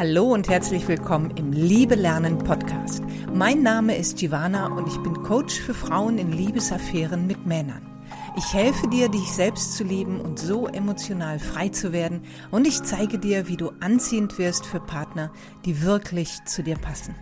Hallo 0.00 0.32
und 0.32 0.48
herzlich 0.48 0.88
willkommen 0.88 1.30
im 1.36 1.52
Liebe 1.52 1.94
Lernen 1.94 2.38
Podcast. 2.38 3.02
Mein 3.34 3.62
Name 3.62 3.98
ist 3.98 4.16
Giovanna 4.16 4.68
und 4.68 4.88
ich 4.88 4.96
bin 5.02 5.12
Coach 5.12 5.60
für 5.60 5.74
Frauen 5.74 6.16
in 6.16 6.32
Liebesaffären 6.32 7.26
mit 7.26 7.44
Männern. 7.44 7.86
Ich 8.34 8.54
helfe 8.54 8.88
dir, 8.88 9.10
dich 9.10 9.30
selbst 9.30 9.76
zu 9.76 9.84
lieben 9.84 10.18
und 10.18 10.38
so 10.38 10.68
emotional 10.68 11.38
frei 11.38 11.68
zu 11.68 11.92
werden 11.92 12.22
und 12.50 12.66
ich 12.66 12.82
zeige 12.82 13.18
dir, 13.18 13.46
wie 13.46 13.58
du 13.58 13.72
anziehend 13.80 14.38
wirst 14.38 14.64
für 14.64 14.80
Partner, 14.80 15.30
die 15.66 15.82
wirklich 15.82 16.42
zu 16.46 16.62
dir 16.62 16.76
passen. 16.76 17.14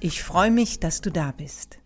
Ich 0.00 0.22
freue 0.22 0.50
mich, 0.50 0.80
dass 0.80 1.02
du 1.02 1.10
da 1.10 1.34
bist. 1.36 1.81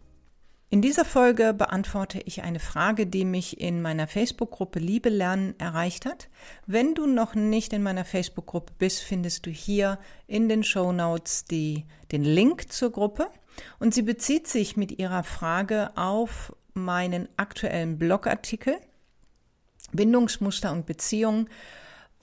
In 0.68 0.82
dieser 0.82 1.04
Folge 1.04 1.54
beantworte 1.54 2.20
ich 2.24 2.42
eine 2.42 2.58
Frage, 2.58 3.06
die 3.06 3.24
mich 3.24 3.60
in 3.60 3.82
meiner 3.82 4.08
Facebook-Gruppe 4.08 4.80
Liebe 4.80 5.10
lernen 5.10 5.54
erreicht 5.58 6.06
hat. 6.06 6.28
Wenn 6.66 6.94
du 6.94 7.06
noch 7.06 7.36
nicht 7.36 7.72
in 7.72 7.84
meiner 7.84 8.04
Facebook-Gruppe 8.04 8.72
bist, 8.76 9.02
findest 9.02 9.46
du 9.46 9.50
hier 9.50 10.00
in 10.26 10.48
den 10.48 10.64
Show 10.64 10.90
Notes 10.90 11.44
den 11.44 11.84
Link 12.10 12.72
zur 12.72 12.90
Gruppe. 12.90 13.28
Und 13.78 13.94
sie 13.94 14.02
bezieht 14.02 14.48
sich 14.48 14.76
mit 14.76 14.98
ihrer 14.98 15.22
Frage 15.22 15.96
auf 15.96 16.52
meinen 16.74 17.28
aktuellen 17.36 17.96
Blogartikel 17.96 18.76
Bindungsmuster 19.92 20.72
und 20.72 20.84
Beziehungen. 20.84 21.48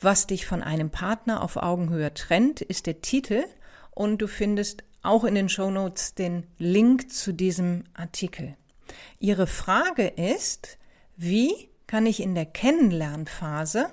Was 0.02 0.28
dich 0.28 0.46
von 0.46 0.62
einem 0.62 0.90
Partner 0.90 1.42
auf 1.42 1.56
Augenhöhe 1.56 2.14
trennt, 2.14 2.60
ist 2.62 2.88
der 2.88 3.02
Titel. 3.02 3.46
Und 3.92 4.22
du 4.22 4.28
findest 4.28 4.84
auch 5.04 5.24
in 5.24 5.36
den 5.36 5.50
Shownotes 5.50 6.16
den 6.16 6.48
Link 6.58 7.12
zu 7.12 7.34
diesem 7.34 7.84
Artikel. 7.94 8.56
Ihre 9.20 9.48
Frage 9.48 10.08
ist, 10.08 10.78
wie 11.16 11.70
kann 11.88 12.06
ich 12.06 12.22
in 12.22 12.34
der 12.34 12.46
Kennenlernphase 12.46 13.90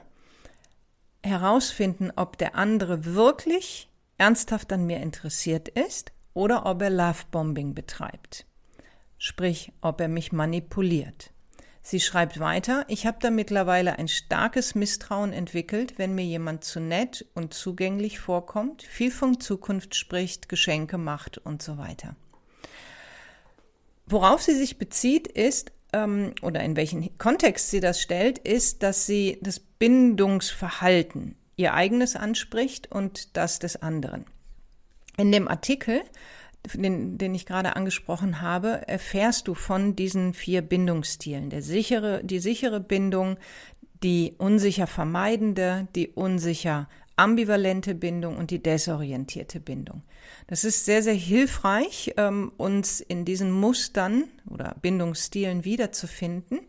herausfinden, 1.22 2.10
ob 2.16 2.38
der 2.38 2.54
andere 2.54 3.04
wirklich 3.04 3.88
ernsthaft 4.16 4.72
an 4.72 4.86
mir 4.86 5.00
interessiert 5.00 5.68
ist 5.68 6.12
oder 6.34 6.66
ob 6.66 6.82
er 6.82 6.90
Lovebombing 6.90 7.74
betreibt. 7.74 8.46
Sprich, 9.18 9.72
ob 9.80 10.00
er 10.00 10.08
mich 10.08 10.32
manipuliert. 10.32 11.32
Sie 11.82 12.00
schreibt 12.00 12.38
weiter, 12.38 12.84
ich 12.88 13.06
habe 13.06 13.18
da 13.20 13.30
mittlerweile 13.30 13.98
ein 13.98 14.08
starkes 14.08 14.74
Misstrauen 14.74 15.32
entwickelt, 15.32 15.94
wenn 15.96 16.14
mir 16.14 16.24
jemand 16.24 16.62
zu 16.62 16.78
nett 16.78 17.26
und 17.34 17.54
zugänglich 17.54 18.20
vorkommt, 18.20 18.82
viel 18.82 19.10
von 19.10 19.40
Zukunft 19.40 19.94
spricht, 19.94 20.48
Geschenke 20.48 20.98
macht 20.98 21.38
und 21.38 21.62
so 21.62 21.78
weiter. 21.78 22.16
Worauf 24.06 24.42
sie 24.42 24.54
sich 24.54 24.76
bezieht, 24.76 25.26
ist, 25.26 25.72
ähm, 25.92 26.34
oder 26.42 26.60
in 26.62 26.76
welchen 26.76 27.16
Kontext 27.16 27.70
sie 27.70 27.80
das 27.80 28.00
stellt, 28.00 28.38
ist, 28.38 28.82
dass 28.82 29.06
sie 29.06 29.38
das 29.40 29.60
Bindungsverhalten, 29.60 31.36
ihr 31.56 31.74
eigenes 31.74 32.14
anspricht 32.14 32.90
und 32.92 33.36
das 33.36 33.58
des 33.58 33.80
anderen. 33.80 34.26
In 35.16 35.32
dem 35.32 35.48
Artikel 35.48 36.02
den, 36.74 37.18
den 37.18 37.34
ich 37.34 37.46
gerade 37.46 37.76
angesprochen 37.76 38.40
habe, 38.40 38.86
erfährst 38.86 39.48
du 39.48 39.54
von 39.54 39.96
diesen 39.96 40.34
vier 40.34 40.62
Bindungsstilen. 40.62 41.50
Der 41.50 41.62
sichere, 41.62 42.22
die 42.22 42.38
sichere 42.38 42.80
Bindung, 42.80 43.36
die 44.02 44.34
unsicher 44.38 44.86
vermeidende, 44.86 45.88
die 45.94 46.08
unsicher 46.08 46.88
ambivalente 47.16 47.94
Bindung 47.94 48.38
und 48.38 48.50
die 48.50 48.62
desorientierte 48.62 49.60
Bindung. 49.60 50.02
Das 50.46 50.64
ist 50.64 50.86
sehr, 50.86 51.02
sehr 51.02 51.14
hilfreich, 51.14 52.14
ähm, 52.16 52.50
uns 52.56 53.00
in 53.00 53.26
diesen 53.26 53.50
Mustern 53.50 54.24
oder 54.48 54.74
Bindungsstilen 54.80 55.66
wiederzufinden, 55.66 56.60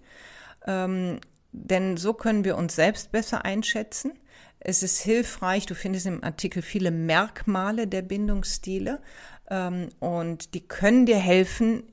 ähm, 0.68 1.20
denn 1.54 1.96
so 1.96 2.14
können 2.14 2.44
wir 2.44 2.58
uns 2.58 2.76
selbst 2.76 3.14
besser 3.14 3.46
einschätzen. 3.46 4.12
Es 4.60 4.84
ist 4.84 5.02
hilfreich, 5.02 5.66
du 5.66 5.74
findest 5.74 6.06
im 6.06 6.24
Artikel 6.24 6.62
viele 6.62 6.92
Merkmale 6.92 7.88
der 7.88 8.02
Bindungsstile, 8.02 9.02
ähm, 9.52 9.90
und 10.00 10.56
die 10.56 10.68
können 10.68 11.06
dir 11.06 11.20
helfen, 11.20 11.84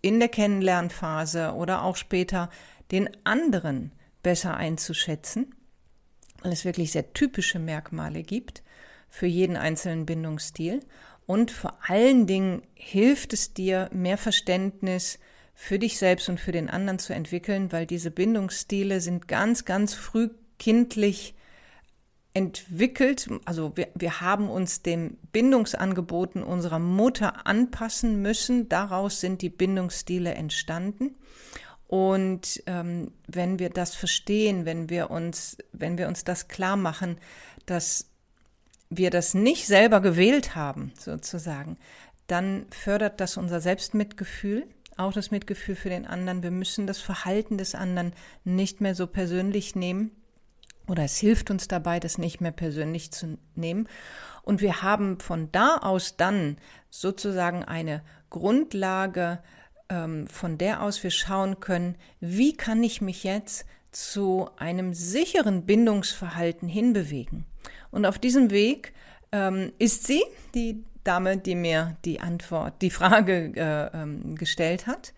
in 0.00 0.20
der 0.20 0.28
Kennenlernphase 0.28 1.52
oder 1.54 1.82
auch 1.82 1.96
später 1.96 2.48
den 2.92 3.10
anderen 3.24 3.92
besser 4.22 4.56
einzuschätzen, 4.56 5.54
weil 6.42 6.52
es 6.52 6.64
wirklich 6.64 6.92
sehr 6.92 7.12
typische 7.12 7.58
Merkmale 7.58 8.22
gibt 8.22 8.62
für 9.10 9.26
jeden 9.26 9.56
einzelnen 9.56 10.06
Bindungsstil. 10.06 10.80
Und 11.26 11.50
vor 11.50 11.78
allen 11.86 12.26
Dingen 12.26 12.62
hilft 12.74 13.32
es 13.32 13.52
dir, 13.52 13.90
mehr 13.92 14.16
Verständnis 14.16 15.18
für 15.52 15.78
dich 15.78 15.98
selbst 15.98 16.28
und 16.28 16.38
für 16.38 16.52
den 16.52 16.70
anderen 16.70 17.00
zu 17.00 17.12
entwickeln, 17.12 17.72
weil 17.72 17.84
diese 17.84 18.12
Bindungsstile 18.12 19.00
sind 19.00 19.26
ganz, 19.26 19.64
ganz 19.64 19.94
früh 19.94 20.30
kindlich 20.58 21.34
entwickelt, 22.38 23.28
also 23.46 23.76
wir, 23.76 23.88
wir 23.96 24.20
haben 24.20 24.48
uns 24.48 24.82
den 24.82 25.18
Bindungsangeboten 25.32 26.44
unserer 26.44 26.78
Mutter 26.78 27.48
anpassen 27.48 28.22
müssen. 28.22 28.68
Daraus 28.68 29.20
sind 29.20 29.42
die 29.42 29.48
Bindungsstile 29.50 30.34
entstanden. 30.34 31.16
Und 31.88 32.62
ähm, 32.66 33.10
wenn 33.26 33.58
wir 33.58 33.70
das 33.70 33.96
verstehen, 33.96 34.66
wenn 34.66 34.88
wir 34.88 35.10
uns, 35.10 35.56
wenn 35.72 35.98
wir 35.98 36.06
uns 36.06 36.22
das 36.22 36.46
klar 36.46 36.76
machen, 36.76 37.18
dass 37.66 38.08
wir 38.88 39.10
das 39.10 39.34
nicht 39.34 39.66
selber 39.66 40.00
gewählt 40.00 40.54
haben, 40.54 40.92
sozusagen, 40.96 41.76
dann 42.28 42.66
fördert 42.70 43.20
das 43.20 43.36
unser 43.36 43.60
Selbstmitgefühl, 43.60 44.68
auch 44.96 45.12
das 45.12 45.32
Mitgefühl 45.32 45.74
für 45.74 45.88
den 45.88 46.06
anderen. 46.06 46.44
Wir 46.44 46.52
müssen 46.52 46.86
das 46.86 47.00
Verhalten 47.00 47.58
des 47.58 47.74
anderen 47.74 48.12
nicht 48.44 48.80
mehr 48.80 48.94
so 48.94 49.08
persönlich 49.08 49.74
nehmen, 49.74 50.12
oder 50.88 51.04
es 51.04 51.18
hilft 51.18 51.50
uns 51.50 51.68
dabei, 51.68 52.00
das 52.00 52.18
nicht 52.18 52.40
mehr 52.40 52.52
persönlich 52.52 53.10
zu 53.12 53.38
nehmen. 53.54 53.88
Und 54.42 54.60
wir 54.60 54.82
haben 54.82 55.20
von 55.20 55.52
da 55.52 55.76
aus 55.76 56.16
dann 56.16 56.56
sozusagen 56.90 57.64
eine 57.64 58.02
Grundlage, 58.30 59.40
ähm, 59.88 60.26
von 60.26 60.58
der 60.58 60.82
aus 60.82 61.02
wir 61.02 61.10
schauen 61.10 61.60
können, 61.60 61.96
wie 62.20 62.56
kann 62.56 62.82
ich 62.82 63.00
mich 63.00 63.24
jetzt 63.24 63.66
zu 63.92 64.48
einem 64.56 64.94
sicheren 64.94 65.66
Bindungsverhalten 65.66 66.68
hinbewegen. 66.68 67.44
Und 67.90 68.06
auf 68.06 68.18
diesem 68.18 68.50
Weg 68.50 68.92
ähm, 69.32 69.72
ist 69.78 70.06
sie, 70.06 70.22
die 70.54 70.84
Dame, 71.04 71.38
die 71.38 71.54
mir 71.54 71.96
die 72.04 72.20
Antwort, 72.20 72.82
die 72.82 72.90
Frage 72.90 73.52
äh, 73.56 74.02
ähm, 74.02 74.34
gestellt 74.36 74.86
hat 74.86 75.14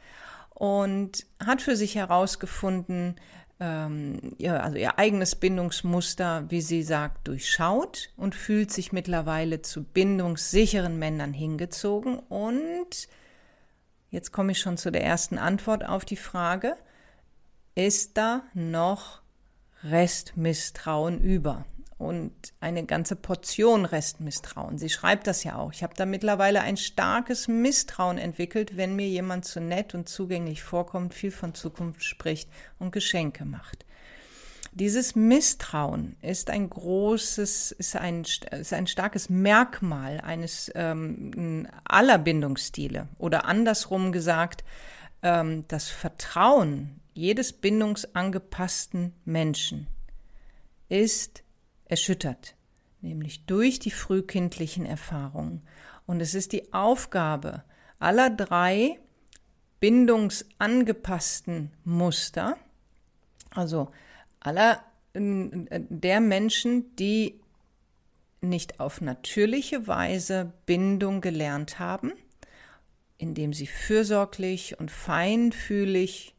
und 0.55 1.27
hat 1.45 1.63
für 1.63 1.75
sich 1.75 1.97
herausgefunden, 1.97 3.17
ähm, 3.61 4.35
ihr, 4.39 4.63
also 4.65 4.79
ihr 4.79 4.99
eigenes 4.99 5.37
Bindungsmuster, 5.37 6.51
wie 6.51 6.63
sie 6.63 6.83
sagt, 6.83 7.29
durchschaut 7.29 8.11
und 8.17 8.35
fühlt 8.35 8.73
sich 8.73 8.93
mittlerweile 8.93 9.63
zu 9.63 9.85
bindungssicheren 9.85 10.99
Männern 10.99 11.33
hingezogen. 11.35 12.19
Und 12.19 13.09
jetzt 14.11 14.33
komme 14.33 14.53
ich 14.53 14.61
schon 14.61 14.79
zu 14.79 14.91
der 14.91 15.05
ersten 15.05 15.39
Antwort 15.39 15.85
auf 15.87 16.05
die 16.05 16.17
Frage, 16.17 16.77
ist 17.75 18.17
da 18.17 18.43
noch 18.55 19.21
Restmisstrauen 19.85 21.21
über? 21.21 21.65
Und 22.01 22.33
eine 22.61 22.85
ganze 22.87 23.15
Portion 23.15 23.85
Restmisstrauen. 23.85 24.79
Sie 24.79 24.89
schreibt 24.89 25.27
das 25.27 25.45
ja 25.45 25.57
auch. 25.57 25.71
Ich 25.71 25.83
habe 25.83 25.93
da 25.95 26.07
mittlerweile 26.07 26.63
ein 26.63 26.79
starkes 26.79 27.47
Misstrauen 27.47 28.17
entwickelt, 28.17 28.79
wenn 28.79 28.97
mir 28.97 29.07
jemand 29.07 29.45
zu 29.45 29.61
nett 29.61 29.95
und 29.95 30.09
zugänglich 30.09 30.63
vorkommt, 30.63 31.13
viel 31.13 31.31
von 31.31 31.53
Zukunft 31.55 32.03
spricht 32.03 32.49
und 32.79 32.91
Geschenke 32.91 33.45
macht. 33.45 33.85
Dieses 34.73 35.15
Misstrauen 35.15 36.17
ist 36.23 36.49
ein 36.49 36.71
großes, 36.71 37.73
ist 37.73 37.97
ein, 37.97 38.23
ist 38.23 38.73
ein 38.73 38.87
starkes 38.87 39.29
Merkmal 39.29 40.23
eines 40.23 40.73
ähm, 40.75 41.69
aller 41.85 42.17
Bindungsstile. 42.17 43.09
Oder 43.19 43.45
andersrum 43.45 44.11
gesagt, 44.11 44.65
ähm, 45.23 45.65
das 45.69 45.91
Vertrauen 45.91 47.01
jedes 47.13 47.53
bindungsangepassten 47.53 49.13
Menschen 49.27 49.87
ist 50.89 51.43
erschüttert, 51.91 52.55
nämlich 53.01 53.45
durch 53.47 53.79
die 53.79 53.91
frühkindlichen 53.91 54.87
Erfahrungen. 54.87 55.63
Und 56.07 56.21
es 56.21 56.35
ist 56.35 56.53
die 56.53 56.73
Aufgabe 56.73 57.65
aller 57.99 58.31
drei 58.31 58.99
bindungsangepassten 59.81 61.71
Muster, 61.85 62.57
also 63.51 63.91
aller 64.41 64.83
der 65.15 66.21
Menschen, 66.21 66.95
die 66.97 67.41
nicht 68.41 68.81
auf 68.81 69.01
natürliche 69.01 69.87
Weise 69.87 70.53
Bindung 70.67 71.21
gelernt 71.21 71.79
haben, 71.79 72.13
indem 73.19 73.53
sie 73.53 73.67
fürsorglich 73.67 74.79
und 74.79 74.91
feinfühlig 74.91 76.35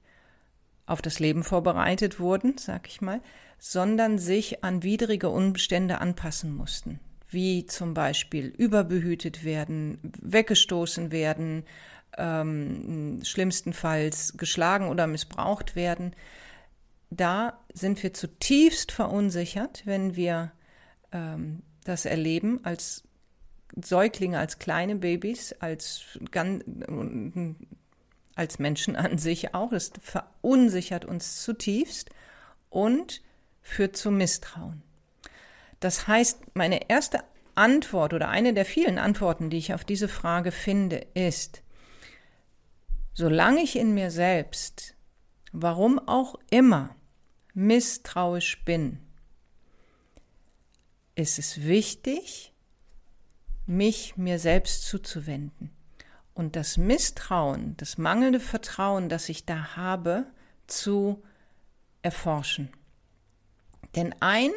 auf 0.92 1.02
das 1.02 1.20
Leben 1.20 1.44
vorbereitet 1.44 2.20
wurden, 2.20 2.58
sag 2.58 2.88
ich 2.88 3.02
mal, 3.02 3.22
sondern 3.58 4.20
sich 4.20 4.64
an 4.64 4.84
widrige 4.84 5.30
Umstände 5.30 6.00
anpassen 6.00 6.54
mussten, 6.54 7.00
wie 7.30 7.66
zum 7.66 7.94
Beispiel 7.94 8.48
überbehütet 8.48 9.44
werden, 9.44 10.00
weggestoßen 10.22 11.12
werden, 11.12 11.64
ähm, 12.18 13.22
schlimmstenfalls 13.24 14.34
geschlagen 14.36 14.90
oder 14.90 15.08
missbraucht 15.08 15.76
werden. 15.76 16.16
Da 17.10 17.60
sind 17.74 18.02
wir 18.04 18.14
zutiefst 18.14 18.92
verunsichert, 18.92 19.84
wenn 19.86 20.16
wir 20.16 20.52
ähm, 21.12 21.62
das 21.84 22.06
erleben 22.06 22.60
als 22.64 23.04
Säuglinge, 23.82 24.40
als 24.40 24.60
kleine 24.60 24.96
Babys, 24.96 25.54
als, 25.60 26.20
als 28.42 28.58
Menschen 28.58 28.96
an 28.96 29.20
sich 29.20 29.54
auch. 29.54 29.70
Das 29.70 29.92
verunsichert 30.02 31.06
uns 31.06 31.44
zutiefst 31.44 32.10
und 32.70 33.22
führt 33.62 33.96
zu 33.96 34.10
Misstrauen. 34.10 34.82
Das 35.80 36.08
heißt, 36.08 36.56
meine 36.56 36.90
erste 36.90 37.24
Antwort 37.54 38.14
oder 38.14 38.30
eine 38.30 38.54
der 38.54 38.66
vielen 38.66 38.98
Antworten, 38.98 39.50
die 39.50 39.58
ich 39.58 39.74
auf 39.74 39.86
diese 39.86 40.08
Frage 40.08 40.52
finde, 40.52 41.06
ist, 41.14 41.62
solange 43.14 43.62
ich 43.62 43.76
in 43.76 43.94
mir 43.94 44.10
selbst, 44.10 44.96
warum 45.52 46.00
auch 46.00 46.36
immer, 46.50 46.96
misstrauisch 47.54 48.64
bin, 48.66 48.98
ist 51.14 51.38
es 51.38 51.64
wichtig, 51.64 52.54
mich 53.68 54.18
mir 54.18 54.40
selbst 54.40 54.84
zuzuwenden 54.88 55.72
und 56.42 56.56
das 56.56 56.76
Misstrauen, 56.76 57.78
das 57.78 58.00
mangelnde 58.00 58.40
Vertrauen, 58.40 59.10
das 59.10 59.30
ich 59.30 59.46
da 59.46 59.76
habe, 59.76 60.26
zu 60.66 61.22
erforschen. 62.02 62.70
Denn 63.96 64.16
ein 64.22 64.50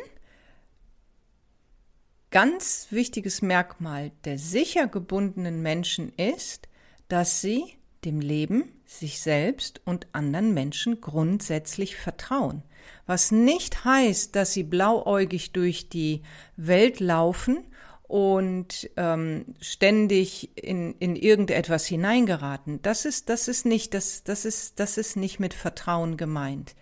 ganz 2.30 2.86
wichtiges 2.88 3.42
Merkmal 3.42 4.12
der 4.24 4.38
sicher 4.38 4.86
gebundenen 4.86 5.60
Menschen 5.60 6.10
ist, 6.16 6.68
dass 7.08 7.42
sie 7.42 7.76
dem 8.06 8.20
Leben, 8.20 8.72
sich 8.86 9.20
selbst 9.20 9.82
und 9.84 10.06
anderen 10.12 10.54
Menschen 10.54 11.02
grundsätzlich 11.02 11.96
vertrauen. 11.96 12.62
Was 13.04 13.30
nicht 13.30 13.84
heißt, 13.84 14.34
dass 14.34 14.54
sie 14.54 14.62
blauäugig 14.62 15.52
durch 15.52 15.90
die 15.90 16.22
Welt 16.56 17.00
laufen 17.00 17.66
und 18.14 18.88
ähm, 18.96 19.56
ständig 19.60 20.56
in, 20.56 20.94
in 21.00 21.16
irgendetwas 21.16 21.84
hineingeraten. 21.84 22.80
Das 22.80 23.06
ist, 23.06 23.28
das 23.28 23.48
ist 23.48 23.66
nicht, 23.66 23.92
das, 23.92 24.22
das 24.22 24.44
ist, 24.44 24.78
das 24.78 24.98
ist 24.98 25.16
nicht 25.16 25.40
mit 25.40 25.52
Vertrauen 25.52 26.16
gemeint, 26.16 26.76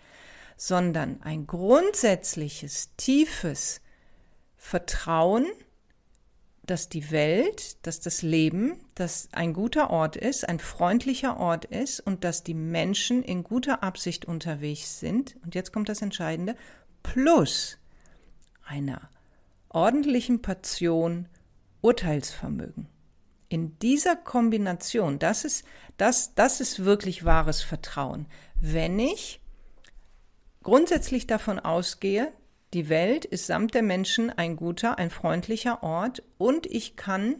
sondern 0.57 1.23
ein 1.23 1.47
grundsätzliches, 1.47 2.91
tiefes 2.97 3.81
Vertrauen, 4.57 5.47
dass 6.67 6.87
die 6.87 7.09
Welt, 7.09 7.83
dass 7.87 7.99
das 7.99 8.21
Leben, 8.21 8.75
dass 8.93 9.29
ein 9.31 9.53
guter 9.53 9.89
Ort 9.89 10.15
ist, 10.15 10.47
ein 10.47 10.59
freundlicher 10.59 11.39
Ort 11.39 11.65
ist 11.65 11.99
und 11.99 12.23
dass 12.23 12.43
die 12.43 12.53
Menschen 12.53 13.23
in 13.23 13.43
guter 13.43 13.81
Absicht 13.81 14.25
unterwegs 14.25 14.99
sind. 14.99 15.35
Und 15.43 15.55
jetzt 15.55 15.73
kommt 15.73 15.89
das 15.89 16.03
Entscheidende, 16.03 16.55
plus 17.01 17.79
einer 18.67 19.09
ordentlichen 19.73 20.41
Portion 20.41 21.27
Urteilsvermögen. 21.81 22.87
In 23.49 23.77
dieser 23.79 24.15
Kombination, 24.15 25.19
das 25.19 25.43
ist, 25.43 25.65
das, 25.97 26.33
das 26.35 26.61
ist 26.61 26.85
wirklich 26.85 27.25
wahres 27.25 27.61
Vertrauen. 27.61 28.27
Wenn 28.59 28.97
ich 28.99 29.41
grundsätzlich 30.63 31.27
davon 31.27 31.59
ausgehe, 31.59 32.31
die 32.73 32.89
Welt 32.89 33.25
ist 33.25 33.45
samt 33.45 33.73
der 33.73 33.83
Menschen 33.83 34.31
ein 34.31 34.55
guter, 34.55 34.97
ein 34.97 35.11
freundlicher 35.11 35.83
Ort 35.83 36.23
und 36.37 36.65
ich 36.65 36.95
kann, 36.95 37.35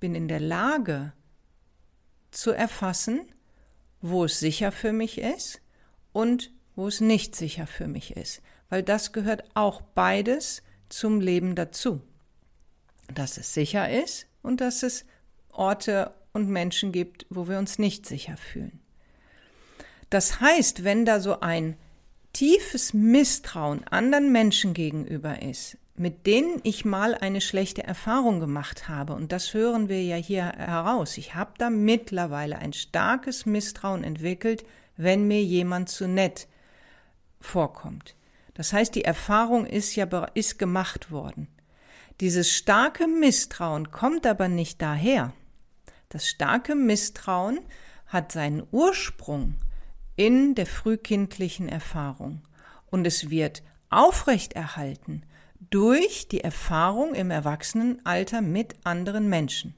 bin 0.00 0.14
in 0.14 0.26
der 0.26 0.40
Lage 0.40 1.12
zu 2.30 2.50
erfassen, 2.50 3.20
wo 4.00 4.24
es 4.24 4.40
sicher 4.40 4.72
für 4.72 4.92
mich 4.92 5.18
ist 5.18 5.60
und 6.12 6.52
wo 6.74 6.88
es 6.88 7.00
nicht 7.00 7.36
sicher 7.36 7.66
für 7.66 7.86
mich 7.86 8.16
ist, 8.16 8.42
weil 8.68 8.82
das 8.82 9.12
gehört 9.12 9.44
auch 9.54 9.80
beides 9.80 10.62
zum 10.88 11.20
Leben 11.20 11.54
dazu. 11.54 12.00
Dass 13.12 13.38
es 13.38 13.54
sicher 13.54 13.90
ist 13.90 14.26
und 14.42 14.60
dass 14.60 14.82
es 14.82 15.04
Orte 15.50 16.12
und 16.32 16.48
Menschen 16.48 16.92
gibt, 16.92 17.26
wo 17.30 17.48
wir 17.48 17.58
uns 17.58 17.78
nicht 17.78 18.06
sicher 18.06 18.36
fühlen. 18.36 18.80
Das 20.10 20.40
heißt, 20.40 20.84
wenn 20.84 21.04
da 21.04 21.20
so 21.20 21.40
ein 21.40 21.76
tiefes 22.32 22.94
Misstrauen 22.94 23.86
anderen 23.88 24.32
Menschen 24.32 24.74
gegenüber 24.74 25.42
ist, 25.42 25.76
mit 25.96 26.26
denen 26.26 26.60
ich 26.62 26.84
mal 26.84 27.14
eine 27.14 27.40
schlechte 27.40 27.82
Erfahrung 27.82 28.40
gemacht 28.40 28.88
habe, 28.88 29.14
und 29.14 29.32
das 29.32 29.52
hören 29.52 29.88
wir 29.88 30.02
ja 30.02 30.16
hier 30.16 30.44
heraus, 30.44 31.18
ich 31.18 31.34
habe 31.34 31.52
da 31.58 31.70
mittlerweile 31.70 32.58
ein 32.58 32.72
starkes 32.72 33.46
Misstrauen 33.46 34.04
entwickelt, 34.04 34.64
wenn 34.96 35.26
mir 35.26 35.42
jemand 35.42 35.88
zu 35.88 36.06
nett 36.06 36.46
vorkommt. 37.40 38.14
Das 38.58 38.72
heißt, 38.72 38.96
die 38.96 39.04
Erfahrung 39.04 39.66
ist 39.66 39.94
ja 39.94 40.04
ist 40.34 40.58
gemacht 40.58 41.12
worden. 41.12 41.46
Dieses 42.20 42.50
starke 42.52 43.06
Misstrauen 43.06 43.92
kommt 43.92 44.26
aber 44.26 44.48
nicht 44.48 44.82
daher. 44.82 45.32
Das 46.08 46.26
starke 46.26 46.74
Misstrauen 46.74 47.60
hat 48.08 48.32
seinen 48.32 48.66
Ursprung 48.72 49.54
in 50.16 50.56
der 50.56 50.66
frühkindlichen 50.66 51.68
Erfahrung. 51.68 52.42
Und 52.90 53.06
es 53.06 53.30
wird 53.30 53.62
aufrechterhalten 53.90 55.22
durch 55.70 56.26
die 56.26 56.40
Erfahrung 56.40 57.14
im 57.14 57.30
Erwachsenenalter 57.30 58.40
mit 58.40 58.74
anderen 58.82 59.28
Menschen. 59.28 59.76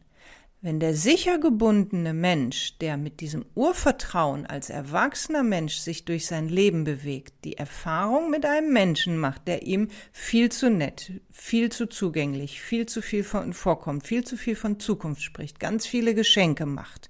Wenn 0.62 0.78
der 0.78 0.94
sicher 0.94 1.38
gebundene 1.38 2.12
Mensch, 2.12 2.76
der 2.80 2.98
mit 2.98 3.20
diesem 3.20 3.46
Urvertrauen 3.54 4.44
als 4.44 4.68
erwachsener 4.68 5.42
Mensch 5.42 5.78
sich 5.78 6.04
durch 6.04 6.26
sein 6.26 6.50
Leben 6.50 6.84
bewegt, 6.84 7.32
die 7.44 7.56
Erfahrung 7.56 8.28
mit 8.28 8.44
einem 8.44 8.70
Menschen 8.70 9.16
macht, 9.16 9.48
der 9.48 9.62
ihm 9.62 9.88
viel 10.12 10.52
zu 10.52 10.68
nett, 10.68 11.12
viel 11.30 11.72
zu 11.72 11.86
zugänglich, 11.86 12.60
viel 12.60 12.84
zu 12.84 13.00
viel 13.00 13.24
von 13.24 13.54
vorkommt, 13.54 14.06
viel 14.06 14.22
zu 14.22 14.36
viel 14.36 14.54
von 14.54 14.78
Zukunft 14.78 15.22
spricht, 15.22 15.60
ganz 15.60 15.86
viele 15.86 16.14
Geschenke 16.14 16.66
macht, 16.66 17.08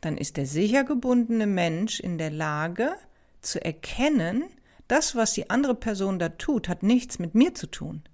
dann 0.00 0.16
ist 0.16 0.36
der 0.36 0.46
sicher 0.46 0.84
gebundene 0.84 1.48
Mensch 1.48 1.98
in 1.98 2.18
der 2.18 2.30
Lage 2.30 2.94
zu 3.40 3.64
erkennen, 3.64 4.44
das, 4.86 5.16
was 5.16 5.32
die 5.32 5.50
andere 5.50 5.74
Person 5.74 6.20
da 6.20 6.28
tut, 6.28 6.68
hat 6.68 6.84
nichts 6.84 7.18
mit 7.18 7.34
mir 7.34 7.52
zu 7.52 7.66
tun. 7.66 8.04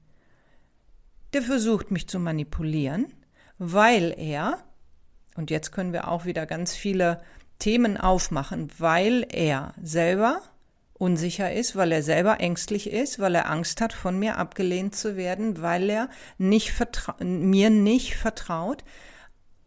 Der 1.34 1.42
versucht 1.42 1.90
mich 1.90 2.08
zu 2.08 2.18
manipulieren, 2.18 3.12
weil 3.60 4.12
er, 4.18 4.58
und 5.36 5.50
jetzt 5.52 5.70
können 5.70 5.92
wir 5.92 6.08
auch 6.08 6.24
wieder 6.24 6.46
ganz 6.46 6.74
viele 6.74 7.22
Themen 7.60 7.96
aufmachen, 7.96 8.70
weil 8.78 9.24
er 9.30 9.74
selber 9.80 10.40
unsicher 10.94 11.52
ist, 11.52 11.76
weil 11.76 11.92
er 11.92 12.02
selber 12.02 12.40
ängstlich 12.40 12.90
ist, 12.90 13.20
weil 13.20 13.36
er 13.36 13.48
Angst 13.48 13.80
hat, 13.80 13.92
von 13.92 14.18
mir 14.18 14.36
abgelehnt 14.38 14.96
zu 14.96 15.16
werden, 15.16 15.62
weil 15.62 15.88
er 15.88 16.08
nicht 16.38 16.74
mir 17.20 17.70
nicht 17.70 18.16
vertraut, 18.16 18.82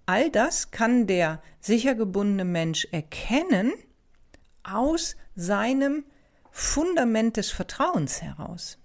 All 0.06 0.30
das 0.30 0.72
kann 0.72 1.08
der 1.08 1.42
sicher 1.62 1.96
gebundene 1.96 2.46
Mensch 2.46 2.88
erkennen 2.92 3.72
aus 4.64 5.16
seinem 5.36 6.04
Fundament 6.52 7.38
des 7.38 7.52
Vertrauens 7.52 8.22
heraus. 8.22 8.78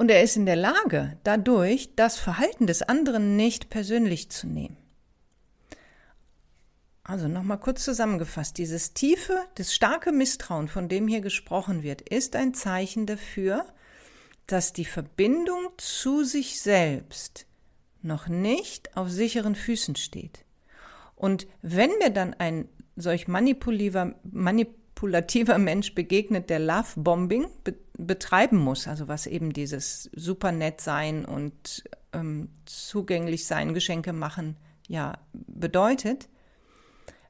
Und 0.00 0.10
er 0.10 0.22
ist 0.22 0.38
in 0.38 0.46
der 0.46 0.56
Lage, 0.56 1.18
dadurch 1.24 1.94
das 1.94 2.18
Verhalten 2.18 2.66
des 2.66 2.80
anderen 2.80 3.36
nicht 3.36 3.68
persönlich 3.68 4.30
zu 4.30 4.46
nehmen. 4.46 4.78
Also 7.02 7.28
nochmal 7.28 7.60
kurz 7.60 7.84
zusammengefasst, 7.84 8.56
dieses 8.56 8.94
tiefe, 8.94 9.38
das 9.56 9.74
starke 9.74 10.10
Misstrauen, 10.10 10.68
von 10.68 10.88
dem 10.88 11.06
hier 11.06 11.20
gesprochen 11.20 11.82
wird, 11.82 12.00
ist 12.00 12.34
ein 12.34 12.54
Zeichen 12.54 13.04
dafür, 13.04 13.66
dass 14.46 14.72
die 14.72 14.86
Verbindung 14.86 15.68
zu 15.76 16.24
sich 16.24 16.62
selbst 16.62 17.44
noch 18.00 18.26
nicht 18.26 18.96
auf 18.96 19.10
sicheren 19.10 19.54
Füßen 19.54 19.96
steht. 19.96 20.46
Und 21.14 21.46
wenn 21.60 21.90
mir 21.98 22.08
dann 22.08 22.32
ein 22.32 22.70
solch 22.96 23.28
manipulativer, 23.28 24.14
manipulativer 24.22 25.58
Mensch 25.58 25.94
begegnet, 25.94 26.48
der 26.48 26.60
Love-Bombing 26.60 27.48
be 27.64 27.74
betreiben 28.06 28.58
muss, 28.58 28.88
also 28.88 29.08
was 29.08 29.26
eben 29.26 29.52
dieses 29.52 30.10
super 30.14 30.52
nett 30.52 30.80
sein 30.80 31.24
und 31.24 31.84
ähm, 32.12 32.50
zugänglich 32.64 33.46
sein, 33.46 33.74
Geschenke 33.74 34.12
machen, 34.12 34.56
ja, 34.88 35.18
bedeutet, 35.32 36.28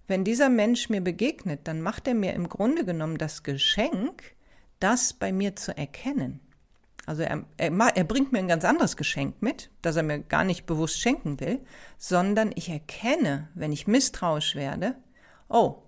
wenn 0.06 0.24
dieser 0.24 0.48
Mensch 0.48 0.88
mir 0.88 1.00
begegnet, 1.00 1.68
dann 1.68 1.82
macht 1.82 2.08
er 2.08 2.14
mir 2.14 2.32
im 2.32 2.48
Grunde 2.48 2.84
genommen 2.84 3.18
das 3.18 3.42
Geschenk, 3.42 4.34
das 4.80 5.12
bei 5.12 5.32
mir 5.32 5.54
zu 5.56 5.76
erkennen. 5.76 6.40
Also 7.06 7.22
er, 7.22 7.44
er, 7.56 7.70
er, 7.70 8.04
bringt 8.04 8.32
mir 8.32 8.38
ein 8.38 8.48
ganz 8.48 8.64
anderes 8.64 8.96
Geschenk 8.96 9.40
mit, 9.40 9.70
das 9.82 9.96
er 9.96 10.02
mir 10.02 10.20
gar 10.20 10.44
nicht 10.44 10.66
bewusst 10.66 11.00
schenken 11.00 11.40
will, 11.40 11.60
sondern 11.98 12.50
ich 12.54 12.68
erkenne, 12.68 13.48
wenn 13.54 13.72
ich 13.72 13.86
misstrauisch 13.86 14.54
werde, 14.54 14.96
oh, 15.48 15.82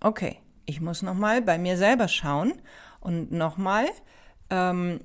okay, 0.00 0.38
ich 0.66 0.80
muss 0.80 1.02
nochmal 1.02 1.42
bei 1.42 1.58
mir 1.58 1.76
selber 1.76 2.08
schauen 2.08 2.60
und 3.00 3.32
nochmal 3.32 3.86
ähm, 4.50 5.00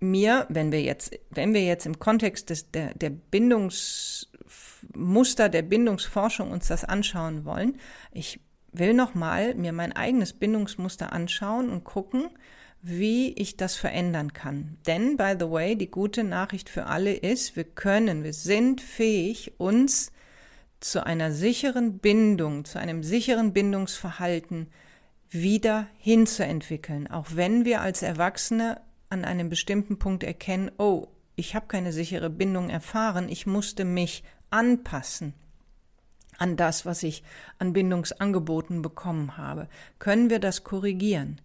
mir, 0.00 0.46
wenn 0.48 0.72
wir 0.72 0.82
jetzt, 0.82 1.16
wenn 1.30 1.54
wir 1.54 1.64
jetzt 1.64 1.86
im 1.86 1.98
Kontext 1.98 2.50
des, 2.50 2.70
der, 2.70 2.94
der 2.94 3.10
Bindungsmuster, 3.10 5.48
der 5.48 5.62
Bindungsforschung 5.62 6.50
uns 6.50 6.68
das 6.68 6.84
anschauen 6.84 7.44
wollen, 7.44 7.78
ich 8.12 8.40
will 8.72 8.94
nochmal 8.94 9.54
mir 9.54 9.72
mein 9.72 9.92
eigenes 9.92 10.32
Bindungsmuster 10.32 11.12
anschauen 11.12 11.70
und 11.70 11.84
gucken, 11.84 12.28
wie 12.82 13.32
ich 13.32 13.56
das 13.56 13.76
verändern 13.76 14.32
kann. 14.34 14.76
Denn, 14.86 15.16
by 15.16 15.34
the 15.38 15.50
way, 15.50 15.74
die 15.74 15.90
gute 15.90 16.22
Nachricht 16.22 16.68
für 16.68 16.84
alle 16.86 17.14
ist, 17.14 17.56
wir 17.56 17.64
können, 17.64 18.24
wir 18.24 18.34
sind 18.34 18.82
fähig, 18.82 19.54
uns 19.56 20.12
zu 20.80 21.06
einer 21.06 21.32
sicheren 21.32 21.98
Bindung, 21.98 22.66
zu 22.66 22.78
einem 22.78 23.02
sicheren 23.02 23.54
Bindungsverhalten 23.54 24.68
wieder 25.34 25.88
hinzuentwickeln, 25.98 27.06
auch 27.08 27.26
wenn 27.34 27.64
wir 27.64 27.80
als 27.80 28.02
Erwachsene 28.02 28.80
an 29.10 29.24
einem 29.24 29.48
bestimmten 29.48 29.98
Punkt 29.98 30.22
erkennen, 30.22 30.70
oh, 30.78 31.08
ich 31.36 31.54
habe 31.54 31.66
keine 31.66 31.92
sichere 31.92 32.30
Bindung 32.30 32.70
erfahren, 32.70 33.28
ich 33.28 33.46
musste 33.46 33.84
mich 33.84 34.22
anpassen 34.50 35.34
an 36.38 36.56
das, 36.56 36.86
was 36.86 37.02
ich 37.02 37.22
an 37.58 37.72
Bindungsangeboten 37.72 38.82
bekommen 38.82 39.36
habe. 39.36 39.68
Können 39.98 40.30
wir 40.30 40.38
das 40.38 40.64
korrigieren? 40.64 41.40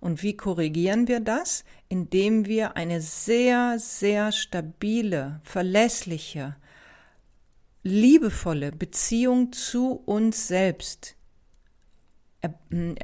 Und 0.00 0.22
wie 0.22 0.36
korrigieren 0.36 1.08
wir 1.08 1.20
das? 1.20 1.64
Indem 1.88 2.46
wir 2.46 2.76
eine 2.76 3.00
sehr, 3.00 3.78
sehr 3.78 4.32
stabile, 4.32 5.40
verlässliche, 5.42 6.56
liebevolle 7.82 8.70
Beziehung 8.70 9.52
zu 9.52 9.92
uns 9.92 10.46
selbst 10.46 11.17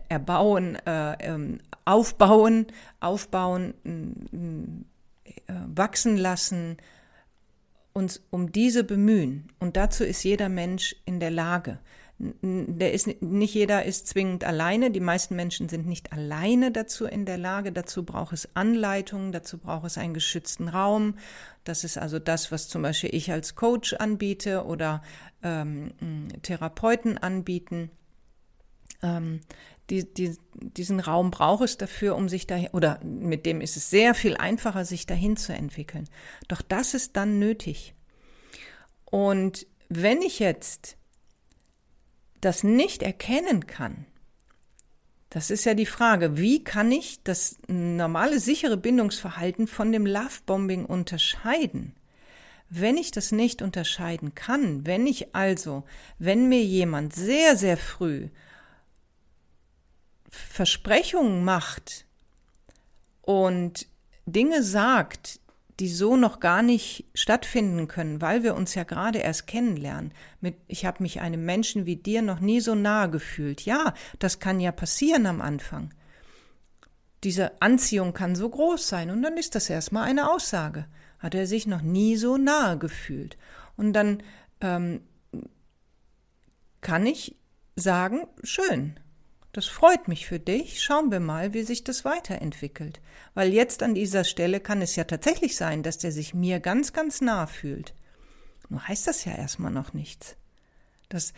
erbauen, 0.08 0.76
äh, 0.86 1.12
ähm, 1.20 1.60
aufbauen, 1.84 2.66
aufbauen, 3.00 3.74
äh, 5.46 5.52
wachsen 5.66 6.16
lassen, 6.16 6.76
uns 7.92 8.22
um 8.30 8.52
diese 8.52 8.84
bemühen. 8.84 9.48
Und 9.58 9.76
dazu 9.76 10.04
ist 10.04 10.22
jeder 10.24 10.48
Mensch 10.48 10.96
in 11.04 11.20
der 11.20 11.30
Lage. 11.30 11.78
Der 12.18 12.92
ist, 12.92 13.08
nicht 13.22 13.54
jeder 13.54 13.84
ist 13.84 14.06
zwingend 14.06 14.44
alleine. 14.44 14.92
Die 14.92 15.00
meisten 15.00 15.34
Menschen 15.34 15.68
sind 15.68 15.86
nicht 15.86 16.12
alleine 16.12 16.70
dazu 16.70 17.06
in 17.06 17.24
der 17.24 17.38
Lage. 17.38 17.72
Dazu 17.72 18.04
braucht 18.04 18.32
es 18.32 18.54
Anleitungen, 18.54 19.32
dazu 19.32 19.58
braucht 19.58 19.86
es 19.86 19.98
einen 19.98 20.14
geschützten 20.14 20.68
Raum. 20.68 21.16
Das 21.64 21.82
ist 21.82 21.98
also 21.98 22.20
das, 22.20 22.52
was 22.52 22.68
zum 22.68 22.82
Beispiel 22.82 23.10
ich 23.12 23.32
als 23.32 23.56
Coach 23.56 23.94
anbiete 23.94 24.64
oder 24.64 25.02
ähm, 25.42 25.92
Therapeuten 26.42 27.18
anbieten. 27.18 27.90
Ähm, 29.04 29.40
die, 29.90 30.12
die, 30.12 30.36
diesen 30.54 30.98
Raum 30.98 31.30
braucht 31.30 31.64
es 31.64 31.76
dafür, 31.76 32.16
um 32.16 32.28
sich 32.28 32.46
dahin, 32.46 32.70
oder 32.72 33.00
mit 33.04 33.44
dem 33.44 33.60
ist 33.60 33.76
es 33.76 33.90
sehr 33.90 34.14
viel 34.14 34.36
einfacher, 34.36 34.84
sich 34.84 35.06
dahin 35.06 35.36
zu 35.36 35.52
entwickeln. 35.52 36.08
Doch 36.48 36.62
das 36.62 36.94
ist 36.94 37.16
dann 37.16 37.38
nötig. 37.38 37.94
Und 39.04 39.66
wenn 39.88 40.22
ich 40.22 40.38
jetzt 40.38 40.96
das 42.40 42.64
nicht 42.64 43.02
erkennen 43.02 43.66
kann, 43.66 44.06
das 45.28 45.50
ist 45.50 45.64
ja 45.64 45.74
die 45.74 45.86
Frage, 45.86 46.38
wie 46.38 46.62
kann 46.62 46.92
ich 46.92 47.22
das 47.24 47.56
normale 47.66 48.38
sichere 48.38 48.76
Bindungsverhalten 48.76 49.66
von 49.66 49.92
dem 49.92 50.06
Lovebombing 50.06 50.84
unterscheiden? 50.86 51.94
Wenn 52.70 52.96
ich 52.96 53.10
das 53.10 53.32
nicht 53.32 53.60
unterscheiden 53.60 54.34
kann, 54.34 54.86
wenn 54.86 55.06
ich 55.06 55.34
also, 55.34 55.84
wenn 56.18 56.48
mir 56.48 56.62
jemand 56.62 57.14
sehr, 57.14 57.56
sehr 57.56 57.76
früh 57.76 58.28
Versprechungen 60.34 61.44
macht 61.44 62.06
und 63.22 63.86
Dinge 64.26 64.62
sagt, 64.62 65.40
die 65.80 65.88
so 65.88 66.16
noch 66.16 66.38
gar 66.40 66.62
nicht 66.62 67.06
stattfinden 67.14 67.88
können, 67.88 68.20
weil 68.20 68.42
wir 68.42 68.54
uns 68.54 68.74
ja 68.74 68.84
gerade 68.84 69.18
erst 69.18 69.46
kennenlernen. 69.46 70.12
Mit, 70.40 70.56
ich 70.68 70.84
habe 70.84 71.02
mich 71.02 71.20
einem 71.20 71.44
Menschen 71.44 71.86
wie 71.86 71.96
dir 71.96 72.22
noch 72.22 72.40
nie 72.40 72.60
so 72.60 72.74
nahe 72.74 73.10
gefühlt. 73.10 73.62
Ja, 73.62 73.94
das 74.18 74.38
kann 74.38 74.60
ja 74.60 74.70
passieren 74.70 75.26
am 75.26 75.40
Anfang. 75.40 75.92
Diese 77.24 77.60
Anziehung 77.60 78.12
kann 78.12 78.36
so 78.36 78.48
groß 78.48 78.86
sein 78.86 79.10
und 79.10 79.22
dann 79.22 79.36
ist 79.36 79.54
das 79.54 79.70
erstmal 79.70 80.04
eine 80.04 80.30
Aussage. 80.30 80.86
Hat 81.18 81.34
er 81.34 81.46
sich 81.46 81.66
noch 81.66 81.82
nie 81.82 82.16
so 82.16 82.36
nahe 82.36 82.78
gefühlt. 82.78 83.36
Und 83.76 83.94
dann 83.94 84.22
ähm, 84.60 85.00
kann 86.80 87.06
ich 87.06 87.36
sagen, 87.76 88.26
schön, 88.42 89.00
das 89.54 89.66
freut 89.66 90.08
mich 90.08 90.26
für 90.26 90.40
dich. 90.40 90.82
Schauen 90.82 91.12
wir 91.12 91.20
mal, 91.20 91.54
wie 91.54 91.62
sich 91.62 91.84
das 91.84 92.04
weiterentwickelt. 92.04 93.00
Weil 93.34 93.52
jetzt 93.52 93.84
an 93.84 93.94
dieser 93.94 94.24
Stelle 94.24 94.58
kann 94.58 94.82
es 94.82 94.96
ja 94.96 95.04
tatsächlich 95.04 95.56
sein, 95.56 95.84
dass 95.84 95.96
der 95.96 96.10
sich 96.10 96.34
mir 96.34 96.58
ganz, 96.58 96.92
ganz 96.92 97.20
nah 97.20 97.46
fühlt. 97.46 97.94
Nur 98.68 98.86
heißt 98.86 99.06
das 99.06 99.24
ja 99.24 99.32
erstmal 99.32 99.70
noch 99.70 99.92
nichts. 99.92 100.36
Das 101.08 101.34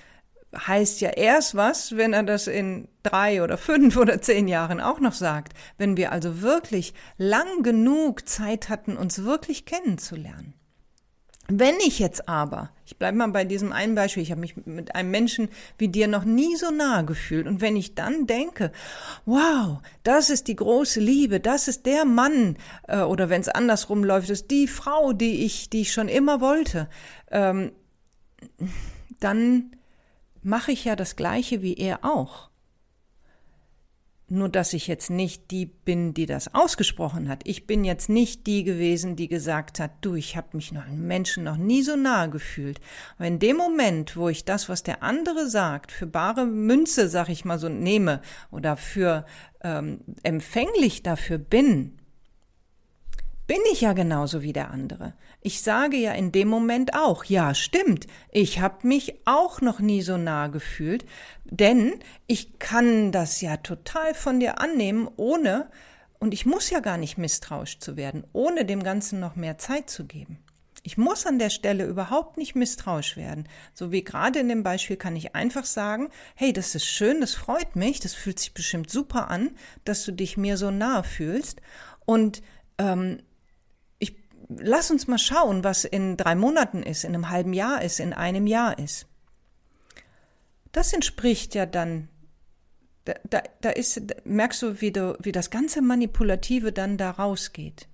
heißt 0.56 1.02
ja 1.02 1.10
erst 1.10 1.56
was, 1.56 1.94
wenn 1.98 2.14
er 2.14 2.22
das 2.22 2.46
in 2.46 2.88
drei 3.02 3.42
oder 3.42 3.58
fünf 3.58 3.96
oder 3.98 4.22
zehn 4.22 4.48
Jahren 4.48 4.80
auch 4.80 4.98
noch 4.98 5.12
sagt. 5.12 5.52
Wenn 5.76 5.98
wir 5.98 6.10
also 6.10 6.40
wirklich 6.40 6.94
lang 7.18 7.62
genug 7.62 8.26
Zeit 8.26 8.70
hatten, 8.70 8.96
uns 8.96 9.24
wirklich 9.24 9.66
kennenzulernen. 9.66 10.54
Wenn 11.48 11.76
ich 11.78 12.00
jetzt 12.00 12.28
aber, 12.28 12.70
ich 12.84 12.96
bleibe 12.96 13.18
mal 13.18 13.28
bei 13.28 13.44
diesem 13.44 13.72
einen 13.72 13.94
Beispiel, 13.94 14.22
ich 14.22 14.32
habe 14.32 14.40
mich 14.40 14.56
mit 14.66 14.96
einem 14.96 15.12
Menschen 15.12 15.48
wie 15.78 15.88
dir 15.88 16.08
noch 16.08 16.24
nie 16.24 16.56
so 16.56 16.70
nahe 16.70 17.04
gefühlt 17.04 17.46
und 17.46 17.60
wenn 17.60 17.76
ich 17.76 17.94
dann 17.94 18.26
denke, 18.26 18.72
wow, 19.26 19.78
das 20.02 20.28
ist 20.28 20.48
die 20.48 20.56
große 20.56 20.98
Liebe, 20.98 21.38
das 21.38 21.68
ist 21.68 21.86
der 21.86 22.04
Mann 22.04 22.56
äh, 22.88 22.98
oder 22.98 23.28
wenn 23.28 23.40
es 23.40 23.48
andersrum 23.48 24.02
läuft, 24.02 24.30
ist 24.30 24.50
die 24.50 24.66
Frau, 24.66 25.12
die 25.12 25.44
ich, 25.44 25.70
die 25.70 25.82
ich 25.82 25.92
schon 25.92 26.08
immer 26.08 26.40
wollte, 26.40 26.88
ähm, 27.30 27.70
dann 29.20 29.76
mache 30.42 30.72
ich 30.72 30.84
ja 30.84 30.96
das 30.96 31.14
Gleiche 31.14 31.62
wie 31.62 31.74
er 31.74 32.04
auch. 32.04 32.50
Nur 34.28 34.48
dass 34.48 34.72
ich 34.72 34.88
jetzt 34.88 35.08
nicht 35.08 35.52
die 35.52 35.66
bin, 35.66 36.12
die 36.12 36.26
das 36.26 36.52
ausgesprochen 36.52 37.28
hat. 37.28 37.42
Ich 37.44 37.68
bin 37.68 37.84
jetzt 37.84 38.08
nicht 38.08 38.46
die 38.48 38.64
gewesen, 38.64 39.14
die 39.14 39.28
gesagt 39.28 39.78
hat, 39.78 39.92
du, 40.00 40.16
ich 40.16 40.36
habe 40.36 40.48
mich 40.56 40.72
noch 40.72 40.84
einem 40.84 41.06
Menschen 41.06 41.44
noch 41.44 41.56
nie 41.56 41.82
so 41.82 41.94
nahe 41.94 42.28
gefühlt. 42.28 42.80
Aber 43.16 43.28
in 43.28 43.38
dem 43.38 43.56
Moment, 43.56 44.16
wo 44.16 44.28
ich 44.28 44.44
das, 44.44 44.68
was 44.68 44.82
der 44.82 45.04
andere 45.04 45.48
sagt, 45.48 45.92
für 45.92 46.08
bare 46.08 46.44
Münze, 46.44 47.08
sag 47.08 47.28
ich 47.28 47.44
mal 47.44 47.60
so, 47.60 47.68
nehme 47.68 48.20
oder 48.50 48.76
für 48.76 49.26
ähm, 49.62 50.00
empfänglich 50.24 51.04
dafür 51.04 51.38
bin, 51.38 51.95
bin 53.46 53.58
ich 53.72 53.80
ja 53.82 53.92
genauso 53.92 54.42
wie 54.42 54.52
der 54.52 54.70
andere. 54.70 55.14
Ich 55.40 55.62
sage 55.62 55.96
ja 55.96 56.12
in 56.12 56.32
dem 56.32 56.48
Moment 56.48 56.94
auch, 56.94 57.24
ja, 57.24 57.54
stimmt, 57.54 58.06
ich 58.32 58.60
habe 58.60 58.86
mich 58.86 59.20
auch 59.24 59.60
noch 59.60 59.78
nie 59.78 60.02
so 60.02 60.16
nah 60.16 60.48
gefühlt, 60.48 61.04
denn 61.44 61.94
ich 62.26 62.58
kann 62.58 63.12
das 63.12 63.40
ja 63.40 63.56
total 63.58 64.14
von 64.14 64.40
dir 64.40 64.60
annehmen, 64.60 65.08
ohne, 65.16 65.70
und 66.18 66.34
ich 66.34 66.46
muss 66.46 66.70
ja 66.70 66.80
gar 66.80 66.96
nicht 66.96 67.18
misstrauisch 67.18 67.78
zu 67.78 67.96
werden, 67.96 68.24
ohne 68.32 68.64
dem 68.64 68.82
Ganzen 68.82 69.20
noch 69.20 69.36
mehr 69.36 69.58
Zeit 69.58 69.90
zu 69.90 70.06
geben. 70.06 70.38
Ich 70.82 70.96
muss 70.96 71.26
an 71.26 71.40
der 71.40 71.50
Stelle 71.50 71.84
überhaupt 71.84 72.36
nicht 72.36 72.54
misstrauisch 72.54 73.16
werden. 73.16 73.48
So 73.74 73.90
wie 73.90 74.04
gerade 74.04 74.38
in 74.38 74.48
dem 74.48 74.62
Beispiel 74.62 74.96
kann 74.96 75.16
ich 75.16 75.34
einfach 75.34 75.64
sagen, 75.64 76.10
hey, 76.36 76.52
das 76.52 76.76
ist 76.76 76.86
schön, 76.86 77.20
das 77.20 77.34
freut 77.34 77.74
mich, 77.74 77.98
das 77.98 78.14
fühlt 78.14 78.38
sich 78.38 78.54
bestimmt 78.54 78.88
super 78.88 79.28
an, 79.28 79.50
dass 79.84 80.04
du 80.04 80.12
dich 80.12 80.36
mir 80.36 80.56
so 80.56 80.70
nahe 80.70 81.02
fühlst. 81.02 81.60
Und 82.04 82.40
ähm, 82.78 83.18
lass 84.48 84.90
uns 84.90 85.06
mal 85.06 85.18
schauen, 85.18 85.64
was 85.64 85.84
in 85.84 86.16
drei 86.16 86.34
Monaten 86.34 86.82
ist, 86.82 87.04
in 87.04 87.14
einem 87.14 87.30
halben 87.30 87.52
Jahr 87.52 87.82
ist, 87.82 88.00
in 88.00 88.12
einem 88.12 88.46
Jahr 88.46 88.78
ist. 88.78 89.06
Das 90.72 90.92
entspricht 90.92 91.54
ja 91.54 91.66
dann, 91.66 92.08
da, 93.04 93.14
da, 93.28 93.42
da 93.60 93.70
ist, 93.70 94.00
merkst 94.24 94.62
du 94.62 94.80
wie, 94.80 94.92
du, 94.92 95.16
wie 95.20 95.32
das 95.32 95.50
ganze 95.50 95.80
Manipulative 95.82 96.72
dann 96.72 96.98
da 96.98 97.10
rausgeht. 97.10 97.88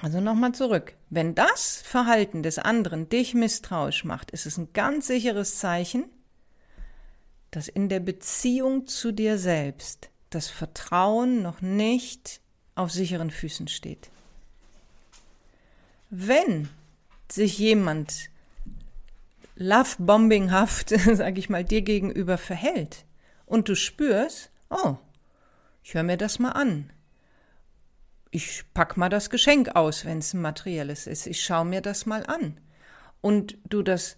Also 0.00 0.20
nochmal 0.20 0.52
zurück. 0.52 0.94
Wenn 1.10 1.34
das 1.34 1.82
Verhalten 1.82 2.42
des 2.42 2.58
anderen 2.58 3.08
dich 3.08 3.34
misstrauisch 3.34 4.04
macht, 4.04 4.30
ist 4.30 4.46
es 4.46 4.56
ein 4.56 4.72
ganz 4.72 5.08
sicheres 5.08 5.58
Zeichen, 5.58 6.04
dass 7.50 7.66
in 7.66 7.88
der 7.88 8.00
Beziehung 8.00 8.86
zu 8.86 9.10
dir 9.10 9.38
selbst 9.38 10.10
das 10.30 10.48
Vertrauen 10.48 11.42
noch 11.42 11.62
nicht 11.62 12.40
auf 12.78 12.92
sicheren 12.92 13.30
Füßen 13.30 13.68
steht. 13.68 14.08
Wenn 16.10 16.68
sich 17.30 17.58
jemand 17.58 18.30
lovebombinghaft, 19.56 20.90
sage 21.14 21.40
ich 21.40 21.50
mal, 21.50 21.64
dir 21.64 21.82
gegenüber 21.82 22.38
verhält 22.38 23.04
und 23.46 23.68
du 23.68 23.74
spürst, 23.74 24.50
oh, 24.70 24.96
ich 25.82 25.94
höre 25.94 26.04
mir 26.04 26.16
das 26.16 26.38
mal 26.38 26.52
an. 26.52 26.90
Ich 28.30 28.62
pack 28.74 28.96
mal 28.96 29.08
das 29.08 29.30
Geschenk 29.30 29.74
aus, 29.74 30.04
wenn 30.04 30.18
es 30.18 30.34
ein 30.34 30.40
materielles 30.40 31.06
ist. 31.06 31.26
Ich 31.26 31.42
schaue 31.42 31.64
mir 31.64 31.80
das 31.80 32.06
mal 32.06 32.26
an. 32.26 32.60
Und 33.20 33.56
du 33.64 33.82
das 33.82 34.16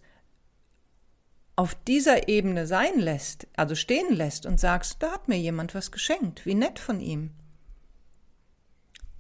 auf 1.57 1.75
dieser 1.87 2.29
Ebene 2.29 2.67
sein 2.67 2.99
lässt, 2.99 3.47
also 3.57 3.75
stehen 3.75 4.15
lässt 4.15 4.47
und 4.47 4.61
sagst, 4.61 4.97
da 5.03 5.13
hat 5.13 5.29
mir 5.29 5.39
jemand 5.39 5.75
was 5.75 5.93
geschenkt, 5.93 6.45
wie 6.45 6.55
nett 6.55 6.79
von 6.79 7.01
ihm 7.01 7.31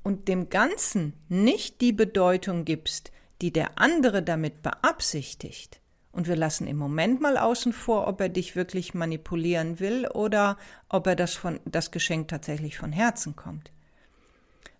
und 0.02 0.28
dem 0.28 0.49
Ganzen 0.49 1.14
nicht 1.28 1.80
die 1.80 1.92
Bedeutung 1.92 2.64
gibst, 2.64 3.12
die 3.40 3.52
der 3.52 3.78
andere 3.78 4.23
damit 4.23 4.62
beabsichtigt, 4.62 5.80
Und 6.12 6.26
wir 6.26 6.37
lassen 6.37 6.66
im 6.66 6.76
Moment 6.76 7.21
mal 7.21 7.38
außen 7.38 7.73
vor, 7.73 8.09
ob 8.09 8.21
er 8.21 8.28
dich 8.28 8.57
wirklich 8.57 8.95
manipulieren 8.95 9.78
will 9.78 10.09
oder 10.09 10.59
ob 10.88 11.07
er 11.07 11.14
das, 11.14 11.35
von, 11.35 11.61
das 11.64 11.92
Geschenk 11.92 12.28
tatsächlich 12.28 12.76
von 12.76 12.92
Herzen 12.92 13.37
kommt. 13.37 13.71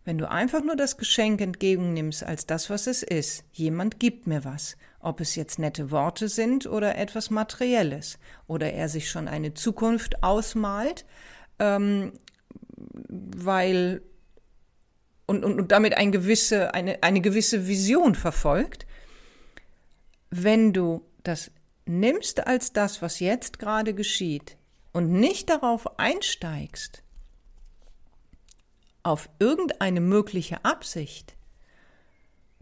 Wenn 0.05 0.19
du 0.19 0.29
einfach 0.29 0.65
nur 0.65 0.77
das 0.77 0.97
Geschenk 0.97 1.41
entgegennimmst 1.41 2.25
als 2.25 2.47
das, 2.47 2.69
was 2.69 2.87
es 2.87 3.03
ist, 3.03 3.45
jemand 3.53 4.01
gibt 4.01 4.27
mir 4.27 4.45
was, 4.45 4.77
ob 4.99 5.21
es 5.21 5.37
jetzt 5.37 5.59
nette 5.59 5.91
Worte 5.91 6.29
sind 6.29 6.67
oder 6.67 6.97
etwas 6.97 7.31
Materielles, 7.31 8.19
oder 8.49 8.73
er 8.73 8.89
sich 8.89 9.09
schon 9.09 9.29
eine 9.29 9.55
Zukunft 9.55 10.23
ausmalt, 10.25 11.05
ähm, 11.59 12.13
weil 13.09 14.03
und, 15.31 15.45
und, 15.45 15.61
und 15.61 15.71
damit 15.71 15.97
ein 15.97 16.11
gewisse, 16.11 16.75
eine, 16.75 17.05
eine 17.05 17.21
gewisse 17.21 17.69
Vision 17.69 18.17
verfolgt, 18.17 18.85
wenn 20.29 20.73
du 20.73 21.07
das 21.23 21.53
nimmst 21.87 22.49
als 22.49 22.73
das, 22.73 23.01
was 23.01 23.21
jetzt 23.21 23.61
gerade 23.61 23.95
geschieht 23.95 24.57
und 24.93 25.13
nicht 25.13 25.49
darauf 25.49 26.01
einsteigst, 26.01 27.05
auf 29.05 29.31
irgendeine 29.39 30.01
mögliche 30.01 30.65
Absicht, 30.65 31.37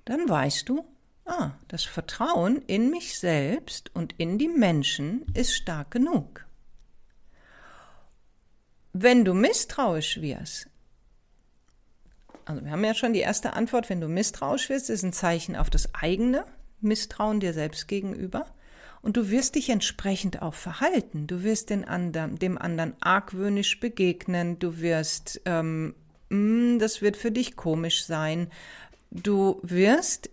dann 0.04 0.28
weißt 0.28 0.68
du, 0.68 0.84
ah, 1.24 1.52
das 1.68 1.84
Vertrauen 1.84 2.60
in 2.66 2.90
mich 2.90 3.18
selbst 3.18 3.90
und 3.94 4.12
in 4.18 4.36
die 4.36 4.48
Menschen 4.48 5.24
ist 5.32 5.54
stark 5.54 5.90
genug. 5.90 6.44
Wenn 8.92 9.24
du 9.24 9.32
misstrauisch 9.32 10.20
wirst, 10.20 10.68
also 12.48 12.64
wir 12.64 12.72
haben 12.72 12.84
ja 12.84 12.94
schon 12.94 13.12
die 13.12 13.20
erste 13.20 13.52
Antwort, 13.52 13.90
wenn 13.90 14.00
du 14.00 14.08
misstrauisch 14.08 14.70
wirst, 14.70 14.88
ist 14.88 15.02
ein 15.02 15.12
Zeichen 15.12 15.54
auf 15.54 15.68
das 15.68 15.94
eigene 15.94 16.46
Misstrauen 16.80 17.40
dir 17.40 17.52
selbst 17.52 17.88
gegenüber. 17.88 18.46
Und 19.02 19.18
du 19.18 19.30
wirst 19.30 19.54
dich 19.54 19.68
entsprechend 19.68 20.40
auch 20.40 20.54
verhalten. 20.54 21.26
Du 21.26 21.42
wirst 21.42 21.68
den 21.68 21.84
anderen, 21.84 22.38
dem 22.38 22.56
anderen 22.56 22.94
argwöhnisch 23.00 23.78
begegnen. 23.80 24.58
Du 24.58 24.80
wirst, 24.80 25.42
ähm, 25.44 25.94
mh, 26.30 26.36
mm, 26.74 26.78
das 26.78 27.02
wird 27.02 27.18
für 27.18 27.30
dich 27.30 27.54
komisch 27.54 28.04
sein. 28.04 28.50
Du 29.10 29.60
wirst, 29.62 30.30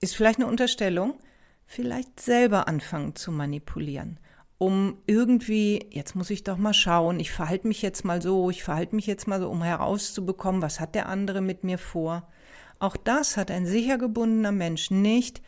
ist 0.00 0.14
vielleicht 0.14 0.38
eine 0.38 0.48
Unterstellung, 0.48 1.18
vielleicht 1.66 2.20
selber 2.20 2.68
anfangen 2.68 3.16
zu 3.16 3.32
manipulieren 3.32 4.20
um 4.60 4.98
irgendwie, 5.06 5.86
jetzt 5.88 6.14
muss 6.14 6.28
ich 6.28 6.44
doch 6.44 6.58
mal 6.58 6.74
schauen, 6.74 7.18
ich 7.18 7.30
verhalte 7.30 7.66
mich 7.66 7.80
jetzt 7.80 8.04
mal 8.04 8.20
so, 8.20 8.50
ich 8.50 8.62
verhalte 8.62 8.94
mich 8.94 9.06
jetzt 9.06 9.26
mal 9.26 9.40
so, 9.40 9.48
um 9.48 9.62
herauszubekommen, 9.62 10.60
was 10.60 10.80
hat 10.80 10.94
der 10.94 11.08
andere 11.08 11.40
mit 11.40 11.64
mir 11.64 11.78
vor. 11.78 12.28
Auch 12.78 12.98
das 12.98 13.38
hat 13.38 13.50
ein 13.50 13.64
sicher 13.64 13.96
gebundener 13.96 14.52
Mensch 14.52 14.90
nicht, 14.90 15.40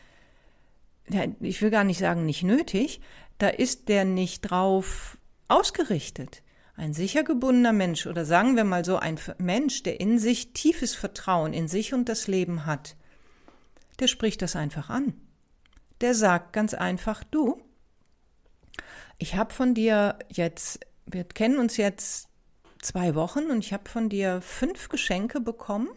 ich 1.41 1.61
will 1.61 1.69
gar 1.69 1.85
nicht 1.85 1.99
sagen 1.99 2.25
nicht 2.25 2.43
nötig, 2.43 3.03
da 3.37 3.49
ist 3.49 3.91
der 3.91 4.07
nicht 4.07 4.51
drauf 4.51 5.19
ausgerichtet. 5.47 6.43
Ein 6.75 6.95
sicher 6.95 7.23
gebundener 7.23 7.75
Mensch 7.75 8.07
oder 8.07 8.25
sagen 8.25 8.57
wir 8.57 8.65
mal 8.65 8.83
so 8.83 8.97
ein 8.97 9.21
Mensch, 9.37 9.83
der 9.83 10.01
in 10.01 10.19
sich 10.19 10.55
tiefes 10.55 10.95
Vertrauen 10.95 11.53
in 11.53 11.69
sich 11.69 11.93
und 11.93 12.09
das 12.09 12.29
Leben 12.29 12.65
hat, 12.65 12.97
der 14.01 14.07
spricht 14.07 14.41
das 14.41 14.57
einfach 14.57 14.89
an. 14.89 15.13
Der 16.01 16.15
sagt 16.15 16.55
ganz 16.55 16.73
einfach, 16.73 17.25
du, 17.25 17.61
ich 19.19 19.37
habe 19.37 19.53
von 19.53 19.75
dir 19.75 20.19
jetzt, 20.29 20.81
wir 21.07 21.25
kennen 21.25 21.59
uns 21.59 21.77
jetzt 21.77 22.29
zwei 22.81 23.15
Wochen 23.15 23.51
und 23.51 23.59
ich 23.59 23.73
habe 23.73 23.89
von 23.89 24.09
dir 24.09 24.41
fünf 24.41 24.89
Geschenke 24.89 25.41
bekommen 25.41 25.89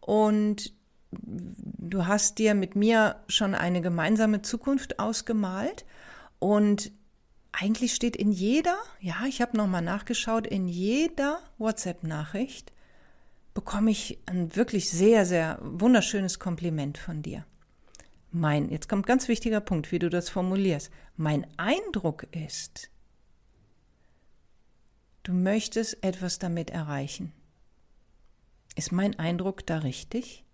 und 0.00 0.72
du 1.10 2.06
hast 2.06 2.38
dir 2.38 2.54
mit 2.54 2.76
mir 2.76 3.16
schon 3.28 3.54
eine 3.54 3.80
gemeinsame 3.80 4.42
Zukunft 4.42 4.98
ausgemalt 4.98 5.84
und 6.38 6.92
eigentlich 7.52 7.94
steht 7.94 8.16
in 8.16 8.32
jeder, 8.32 8.76
ja, 9.00 9.24
ich 9.26 9.40
habe 9.40 9.56
nochmal 9.56 9.82
nachgeschaut, 9.82 10.46
in 10.46 10.68
jeder 10.68 11.40
WhatsApp-Nachricht 11.58 12.72
bekomme 13.54 13.90
ich 13.90 14.18
ein 14.26 14.54
wirklich 14.54 14.90
sehr, 14.90 15.24
sehr 15.24 15.58
wunderschönes 15.62 16.38
Kompliment 16.38 16.98
von 16.98 17.22
dir. 17.22 17.46
Mein, 18.30 18.70
jetzt 18.70 18.88
kommt 18.88 19.06
ganz 19.06 19.28
wichtiger 19.28 19.60
Punkt, 19.60 19.92
wie 19.92 19.98
du 19.98 20.10
das 20.10 20.28
formulierst. 20.28 20.90
Mein 21.16 21.46
Eindruck 21.56 22.26
ist, 22.34 22.90
du 25.22 25.32
möchtest 25.32 26.02
etwas 26.04 26.38
damit 26.38 26.70
erreichen. 26.70 27.32
Ist 28.74 28.92
mein 28.92 29.18
Eindruck 29.18 29.66
da 29.66 29.78
richtig? 29.78 30.44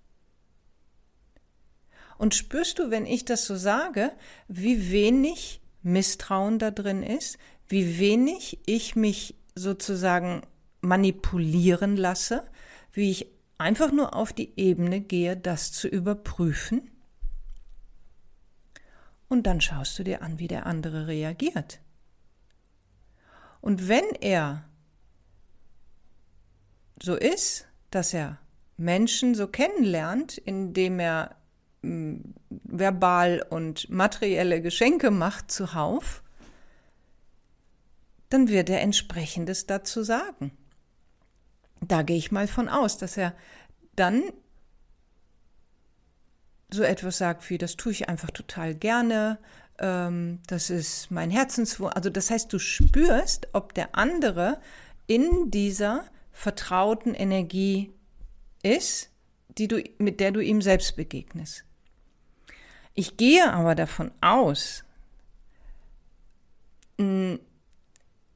Und 2.19 2.37
spürst 2.37 2.79
du, 2.79 2.91
wenn 2.91 3.05
ich 3.05 3.25
das 3.25 3.47
so 3.47 3.57
sage, 3.57 4.13
wie 4.47 4.93
wenig 4.93 5.61
Misstrauen 5.83 6.61
da 6.61 6.71
drin 6.71 7.03
ist, 7.03 7.37
wie 7.67 7.99
wenig 7.99 8.61
ich 8.65 8.95
mich 8.95 9.35
sozusagen 9.57 10.43
manipulieren 10.81 11.97
lasse, 11.97 12.45
wie 12.93 13.11
ich 13.11 13.27
einfach 13.59 13.91
nur 13.91 14.15
auf 14.15 14.33
die 14.33 14.53
Ebene 14.57 15.01
gehe, 15.01 15.37
das 15.37 15.73
zu 15.73 15.89
überprüfen? 15.89 16.91
Und 19.33 19.45
dann 19.45 19.63
schaust 19.63 19.99
du 19.99 20.05
dir 20.05 20.21
an, 20.21 20.39
wie 20.39 20.47
der 20.47 20.67
andere 20.67 21.07
reagiert. 21.07 21.81
Und 23.63 23.89
wenn 23.89 24.05
er 24.21 24.69
so 27.03 27.17
ist, 27.17 27.67
dass 27.91 28.13
er 28.13 28.39
Menschen 28.77 29.35
so 29.35 29.49
kennenlernt, 29.49 30.37
indem 30.37 31.01
er 31.01 31.37
hm, 31.81 32.35
verbal 32.51 33.43
und 33.49 33.89
materielle 33.89 34.61
Geschenke 34.61 35.11
macht 35.11 35.51
zuhauf, 35.51 36.23
dann 38.29 38.49
wird 38.49 38.69
er 38.69 38.83
entsprechendes 38.83 39.67
dazu 39.67 40.03
sagen. 40.03 40.53
Da 41.81 42.03
gehe 42.03 42.19
ich 42.19 42.33
mal 42.33 42.49
von 42.49 42.69
aus, 42.69 42.99
dass 42.99 43.17
er 43.17 43.35
dann 43.97 44.25
so 46.73 46.83
etwas 46.83 47.19
sagt 47.19 47.49
wie, 47.51 47.59
das 47.59 47.77
tue 47.77 47.93
ich 47.93 48.09
einfach 48.09 48.31
total 48.31 48.75
gerne, 48.75 49.39
ähm, 49.79 50.41
das 50.47 50.71
ist 50.71 51.11
mein 51.11 51.31
Herzenswunsch. 51.31 51.95
Also 51.95 52.11
das 52.11 52.31
heißt, 52.31 52.53
du 52.53 52.59
spürst, 52.59 53.49
ob 53.53 53.75
der 53.75 53.95
andere 53.95 54.61
in 55.07 55.51
dieser 55.51 56.05
vertrauten 56.33 57.15
Energie 57.15 57.93
ist, 58.63 59.11
die 59.59 59.69
du, 59.69 59.83
mit 59.99 60.21
der 60.21 60.33
du 60.33 60.41
ihm 60.41 60.63
selbst 60.63 60.97
begegnest. 60.97 61.65
Ich 62.95 63.17
gehe 63.17 63.53
aber 63.53 63.75
davon 63.75 64.11
aus, 64.21 64.85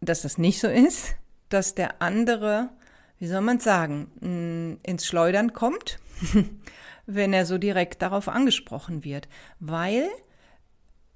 dass 0.01 0.23
das 0.23 0.39
nicht 0.39 0.61
so 0.61 0.69
ist, 0.69 1.15
dass 1.49 1.75
der 1.75 2.03
andere, 2.03 2.71
wie 3.19 3.29
soll 3.29 3.43
man 3.43 3.61
sagen, 3.61 4.79
ins 4.83 5.07
Schleudern 5.07 5.53
kommt 5.53 5.99
wenn 7.07 7.33
er 7.33 7.47
so 7.47 7.59
direkt 7.59 8.03
darauf 8.03 8.29
angesprochen 8.29 9.05
wird, 9.05 9.29
weil 9.61 10.09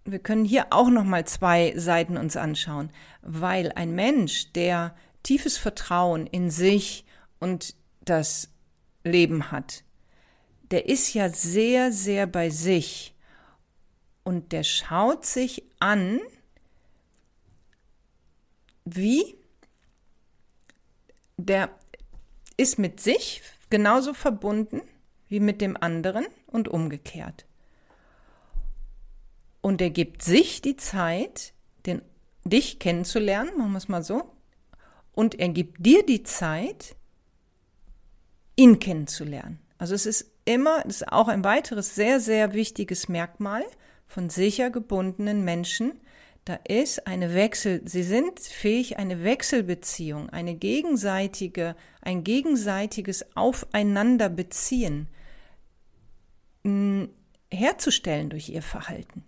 wir 0.05 0.18
können 0.18 0.44
hier 0.44 0.68
auch 0.70 0.88
noch 0.88 1.05
mal 1.05 1.26
zwei 1.26 1.74
Seiten 1.76 2.16
uns 2.16 2.37
anschauen, 2.37 2.90
weil 3.22 3.72
ein 3.72 3.94
Mensch, 3.94 4.53
der 4.53 4.94
tiefes 5.22 5.59
Vertrauen 5.59 6.26
in 6.26 6.50
sich 6.50 7.05
und 7.38 7.74
das 8.00 8.50
Leben 9.05 9.50
hat, 9.50 9.85
der 10.70 10.88
ist 10.88 11.12
ja 11.14 11.29
sehr, 11.29 11.92
sehr 11.92 12.26
bei 12.26 12.50
sich. 12.50 13.14
Und 14.22 14.53
der 14.53 14.62
schaut 14.62 15.24
sich 15.26 15.64
an, 15.81 16.20
wie 18.85 19.37
der 21.37 21.70
ist 22.57 22.79
mit 22.79 23.00
sich 23.00 23.42
genauso 23.70 24.14
verbunden 24.14 24.83
wie 25.31 25.40
mit 25.40 25.62
dem 25.62 25.77
anderen 25.81 26.27
und 26.47 26.69
umgekehrt. 26.69 27.47
Und 29.62 29.81
er 29.81 29.90
gibt 29.90 30.23
sich 30.23 30.61
die 30.61 30.77
Zeit, 30.77 31.55
den, 31.87 32.03
dich 32.45 32.79
kennenzulernen, 32.79 33.57
machen 33.57 33.73
wir 33.73 33.79
es 33.79 33.88
mal 33.88 34.03
so, 34.03 34.33
und 35.12 35.38
er 35.38 35.49
gibt 35.49 35.85
dir 35.87 36.05
die 36.05 36.23
Zeit, 36.25 36.97
ihn 38.57 38.79
kennenzulernen. 38.79 39.61
Also 39.79 39.95
es 39.95 40.05
ist 40.05 40.31
immer, 40.45 40.83
das 40.83 40.97
ist 40.97 41.12
auch 41.12 41.29
ein 41.29 41.45
weiteres 41.45 41.95
sehr, 41.95 42.21
sehr 42.21 42.53
wichtiges 42.53 43.09
Merkmal 43.09 43.64
von 44.07 44.29
sicher 44.29 44.71
gebundenen 44.71 45.45
Menschen, 45.45 46.01
da 46.47 46.59
ist 46.66 47.07
eine 47.07 47.35
Wechsel, 47.35 47.83
sie 47.85 48.03
sind 48.03 48.40
fähig, 48.40 48.99
eine 48.99 49.23
Wechselbeziehung, 49.23 50.31
eine 50.31 50.55
gegenseitige, 50.55 51.77
ein 52.01 52.25
gegenseitiges 52.25 53.37
Aufeinanderbeziehen 53.37 55.09
herzustellen 57.51 58.31
durch 58.31 58.49
ihr 58.49 58.62
Verhalten. 58.62 59.25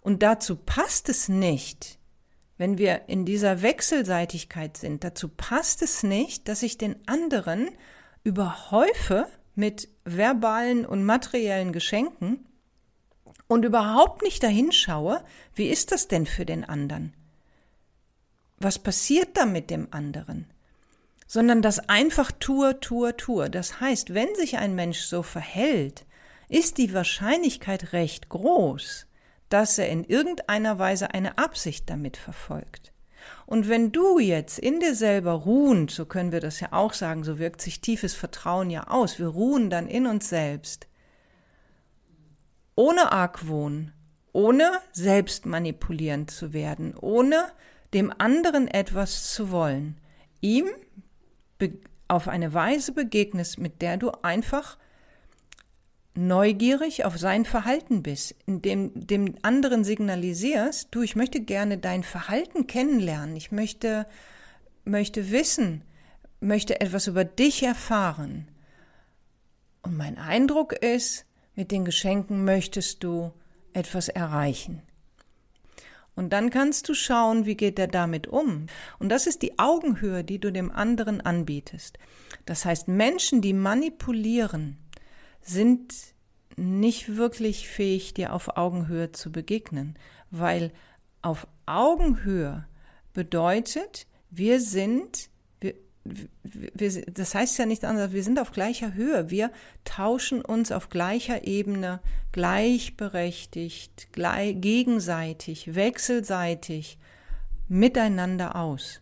Und 0.00 0.22
dazu 0.22 0.56
passt 0.56 1.08
es 1.08 1.28
nicht, 1.28 1.98
wenn 2.58 2.78
wir 2.78 3.08
in 3.08 3.24
dieser 3.24 3.62
Wechselseitigkeit 3.62 4.76
sind, 4.76 5.04
dazu 5.04 5.28
passt 5.28 5.82
es 5.82 6.02
nicht, 6.02 6.48
dass 6.48 6.62
ich 6.62 6.78
den 6.78 6.96
anderen 7.08 7.70
überhäufe 8.24 9.26
mit 9.54 9.88
verbalen 10.04 10.86
und 10.86 11.04
materiellen 11.04 11.72
Geschenken 11.72 12.46
und 13.48 13.64
überhaupt 13.64 14.22
nicht 14.22 14.42
dahin 14.42 14.72
schaue, 14.72 15.24
wie 15.54 15.68
ist 15.68 15.92
das 15.92 16.08
denn 16.08 16.26
für 16.26 16.46
den 16.46 16.64
anderen? 16.64 17.12
Was 18.58 18.78
passiert 18.78 19.36
da 19.36 19.44
mit 19.44 19.70
dem 19.70 19.88
anderen? 19.90 20.46
Sondern 21.26 21.62
das 21.62 21.88
einfach 21.88 22.30
tue, 22.30 22.78
tue, 22.80 23.16
tue. 23.16 23.50
Das 23.50 23.80
heißt, 23.80 24.14
wenn 24.14 24.34
sich 24.36 24.58
ein 24.58 24.74
Mensch 24.74 25.00
so 25.00 25.22
verhält, 25.22 26.04
ist 26.48 26.78
die 26.78 26.92
Wahrscheinlichkeit 26.92 27.92
recht 27.92 28.28
groß, 28.28 29.06
dass 29.48 29.78
er 29.78 29.88
in 29.88 30.04
irgendeiner 30.04 30.78
Weise 30.78 31.12
eine 31.12 31.38
Absicht 31.38 31.88
damit 31.90 32.16
verfolgt. 32.16 32.92
Und 33.46 33.68
wenn 33.68 33.92
du 33.92 34.18
jetzt 34.18 34.58
in 34.58 34.80
dir 34.80 34.94
selber 34.94 35.32
ruhend, 35.32 35.90
so 35.90 36.06
können 36.06 36.32
wir 36.32 36.40
das 36.40 36.60
ja 36.60 36.72
auch 36.72 36.92
sagen, 36.92 37.24
so 37.24 37.38
wirkt 37.38 37.60
sich 37.60 37.80
tiefes 37.80 38.14
Vertrauen 38.14 38.70
ja 38.70 38.88
aus, 38.88 39.18
wir 39.18 39.28
ruhen 39.28 39.70
dann 39.70 39.88
in 39.88 40.06
uns 40.06 40.28
selbst, 40.28 40.88
ohne 42.74 43.12
Argwohn, 43.12 43.92
ohne 44.32 44.70
selbst 44.92 45.46
manipulierend 45.46 46.30
zu 46.30 46.52
werden, 46.52 46.96
ohne 46.96 47.44
dem 47.92 48.12
anderen 48.16 48.68
etwas 48.68 49.32
zu 49.32 49.50
wollen, 49.50 50.00
ihm 50.40 50.66
auf 52.08 52.28
eine 52.28 52.54
Weise 52.54 52.92
begegnest, 52.92 53.58
mit 53.58 53.82
der 53.82 53.96
du 53.96 54.10
einfach 54.22 54.78
neugierig 56.14 57.04
auf 57.04 57.18
sein 57.18 57.44
Verhalten 57.44 58.02
bist, 58.02 58.34
indem 58.46 58.92
dem 58.94 59.36
anderen 59.42 59.84
signalisierst, 59.84 60.88
du, 60.90 61.02
ich 61.02 61.16
möchte 61.16 61.40
gerne 61.40 61.78
dein 61.78 62.02
Verhalten 62.02 62.66
kennenlernen, 62.66 63.36
ich 63.36 63.50
möchte, 63.50 64.06
möchte 64.84 65.30
wissen, 65.30 65.82
möchte 66.40 66.80
etwas 66.80 67.06
über 67.06 67.24
dich 67.24 67.62
erfahren. 67.62 68.48
Und 69.82 69.96
mein 69.96 70.18
Eindruck 70.18 70.72
ist, 70.72 71.24
mit 71.54 71.70
den 71.70 71.84
Geschenken 71.84 72.44
möchtest 72.44 73.02
du 73.04 73.32
etwas 73.72 74.08
erreichen. 74.08 74.82
Und 76.14 76.32
dann 76.34 76.50
kannst 76.50 76.88
du 76.88 76.94
schauen, 76.94 77.46
wie 77.46 77.56
geht 77.56 77.78
er 77.78 77.88
damit 77.88 78.26
um. 78.26 78.66
Und 78.98 79.08
das 79.08 79.26
ist 79.26 79.40
die 79.40 79.58
Augenhöhe, 79.58 80.24
die 80.24 80.38
du 80.38 80.52
dem 80.52 80.70
anderen 80.70 81.22
anbietest. 81.22 81.98
Das 82.44 82.66
heißt, 82.66 82.88
Menschen, 82.88 83.40
die 83.40 83.54
manipulieren, 83.54 84.76
sind 85.42 85.94
nicht 86.56 87.16
wirklich 87.16 87.68
fähig, 87.68 88.14
dir 88.14 88.32
auf 88.32 88.56
Augenhöhe 88.56 89.12
zu 89.12 89.32
begegnen, 89.32 89.98
weil 90.30 90.72
auf 91.22 91.46
Augenhöhe 91.66 92.66
bedeutet, 93.12 94.06
wir 94.30 94.60
sind, 94.60 95.30
wir, 95.60 95.74
wir, 96.42 97.02
das 97.06 97.34
heißt 97.34 97.58
ja 97.58 97.66
nichts 97.66 97.84
anderes, 97.84 98.12
wir 98.12 98.24
sind 98.24 98.40
auf 98.40 98.50
gleicher 98.50 98.94
Höhe, 98.94 99.30
wir 99.30 99.52
tauschen 99.84 100.42
uns 100.42 100.72
auf 100.72 100.88
gleicher 100.88 101.46
Ebene 101.46 102.00
gleichberechtigt, 102.32 104.08
gleich, 104.12 104.60
gegenseitig, 104.60 105.74
wechselseitig 105.74 106.98
miteinander 107.68 108.56
aus. 108.56 109.00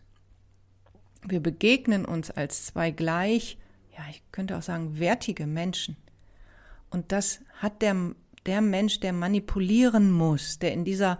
Wir 1.23 1.39
begegnen 1.39 2.05
uns 2.05 2.31
als 2.31 2.65
zwei 2.65 2.91
gleich, 2.91 3.57
ja, 3.97 4.03
ich 4.09 4.21
könnte 4.31 4.57
auch 4.57 4.61
sagen, 4.61 4.99
wertige 4.99 5.47
Menschen. 5.47 5.97
Und 6.91 7.11
das 7.11 7.39
hat 7.57 7.81
der, 7.81 7.95
der 8.45 8.61
Mensch, 8.61 8.99
der 8.99 9.13
manipulieren 9.13 10.11
muss, 10.11 10.59
der 10.59 10.73
in 10.73 10.85
dieser 10.85 11.17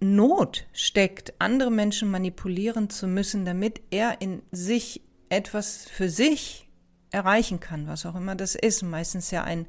Not 0.00 0.66
steckt, 0.72 1.34
andere 1.38 1.70
Menschen 1.70 2.10
manipulieren 2.10 2.90
zu 2.90 3.06
müssen, 3.06 3.44
damit 3.44 3.80
er 3.90 4.20
in 4.20 4.42
sich 4.50 5.02
etwas 5.28 5.86
für 5.86 6.08
sich 6.08 6.68
erreichen 7.10 7.60
kann, 7.60 7.86
was 7.86 8.04
auch 8.06 8.14
immer 8.14 8.34
das 8.34 8.54
ist. 8.54 8.82
Meistens 8.82 9.30
ja 9.30 9.44
ein 9.44 9.66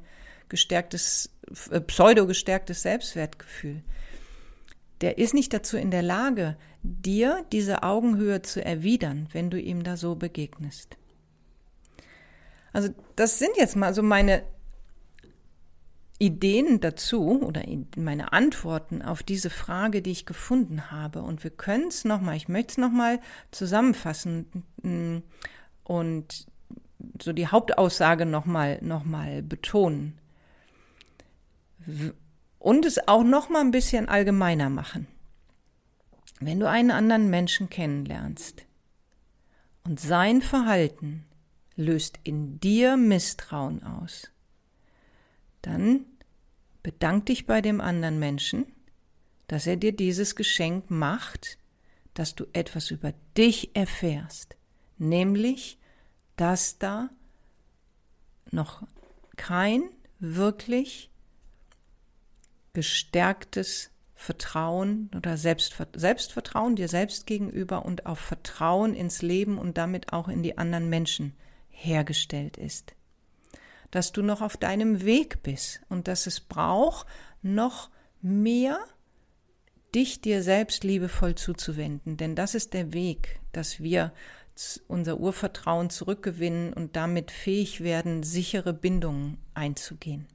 gestärktes, 0.48 1.30
äh, 1.70 1.80
pseudo-gestärktes 1.80 2.82
Selbstwertgefühl. 2.82 3.82
Der 5.00 5.18
ist 5.18 5.34
nicht 5.34 5.52
dazu 5.52 5.76
in 5.76 5.90
der 5.90 6.02
Lage, 6.02 6.56
dir 6.82 7.44
diese 7.52 7.82
Augenhöhe 7.82 8.42
zu 8.42 8.64
erwidern, 8.64 9.28
wenn 9.32 9.50
du 9.50 9.60
ihm 9.60 9.82
da 9.82 9.96
so 9.96 10.16
begegnest. 10.16 10.96
Also 12.72 12.88
das 13.14 13.38
sind 13.38 13.56
jetzt 13.56 13.76
mal 13.76 13.94
so 13.94 14.02
meine 14.02 14.42
Ideen 16.18 16.80
dazu 16.80 17.42
oder 17.42 17.62
meine 17.96 18.32
Antworten 18.32 19.02
auf 19.02 19.22
diese 19.22 19.50
Frage, 19.50 20.00
die 20.00 20.12
ich 20.12 20.26
gefunden 20.26 20.90
habe. 20.90 21.22
Und 21.22 21.42
wir 21.42 21.50
können 21.50 21.88
es 21.88 22.04
nochmal, 22.04 22.36
ich 22.36 22.48
möchte 22.48 22.72
es 22.72 22.78
nochmal 22.78 23.20
zusammenfassen 23.50 24.64
mm, 24.82 25.18
und 25.82 26.46
so 27.20 27.32
die 27.32 27.48
Hauptaussage 27.48 28.26
nochmal 28.26 28.78
noch 28.80 29.04
mal 29.04 29.42
betonen. 29.42 30.18
Und 32.58 32.86
es 32.86 33.08
auch 33.08 33.24
nochmal 33.24 33.62
ein 33.62 33.72
bisschen 33.72 34.08
allgemeiner 34.08 34.70
machen. 34.70 35.06
Wenn 36.40 36.60
du 36.60 36.68
einen 36.68 36.90
anderen 36.90 37.28
Menschen 37.28 37.68
kennenlernst 37.68 38.64
und 39.84 40.00
sein 40.00 40.42
Verhalten 40.42 41.26
löst 41.76 42.18
in 42.22 42.60
dir 42.60 42.96
Misstrauen 42.96 43.82
aus, 43.82 44.30
dann 45.66 46.04
bedank 46.82 47.26
dich 47.26 47.46
bei 47.46 47.60
dem 47.60 47.80
anderen 47.80 48.18
Menschen, 48.18 48.66
dass 49.46 49.66
er 49.66 49.76
dir 49.76 49.92
dieses 49.92 50.36
Geschenk 50.36 50.90
macht, 50.90 51.58
dass 52.12 52.34
du 52.34 52.46
etwas 52.52 52.90
über 52.90 53.12
dich 53.36 53.74
erfährst, 53.74 54.56
nämlich, 54.98 55.78
dass 56.36 56.78
da 56.78 57.10
noch 58.50 58.86
kein 59.36 59.82
wirklich 60.18 61.10
gestärktes 62.72 63.90
Vertrauen 64.14 65.10
oder 65.16 65.36
Selbstvertrauen 65.36 66.76
dir 66.76 66.88
selbst 66.88 67.26
gegenüber 67.26 67.84
und 67.84 68.06
auch 68.06 68.18
Vertrauen 68.18 68.94
ins 68.94 69.22
Leben 69.22 69.58
und 69.58 69.76
damit 69.76 70.12
auch 70.12 70.28
in 70.28 70.42
die 70.42 70.56
anderen 70.56 70.88
Menschen 70.88 71.34
hergestellt 71.70 72.56
ist 72.56 72.94
dass 73.94 74.10
du 74.10 74.22
noch 74.22 74.42
auf 74.42 74.56
deinem 74.56 75.04
Weg 75.04 75.44
bist 75.44 75.80
und 75.88 76.08
dass 76.08 76.26
es 76.26 76.40
braucht, 76.40 77.06
noch 77.42 77.90
mehr 78.22 78.80
dich 79.94 80.20
dir 80.20 80.42
selbst 80.42 80.82
liebevoll 80.82 81.36
zuzuwenden. 81.36 82.16
Denn 82.16 82.34
das 82.34 82.56
ist 82.56 82.74
der 82.74 82.92
Weg, 82.92 83.38
dass 83.52 83.80
wir 83.80 84.12
unser 84.88 85.20
Urvertrauen 85.20 85.90
zurückgewinnen 85.90 86.72
und 86.72 86.96
damit 86.96 87.30
fähig 87.30 87.84
werden, 87.84 88.24
sichere 88.24 88.72
Bindungen 88.72 89.38
einzugehen. 89.54 90.26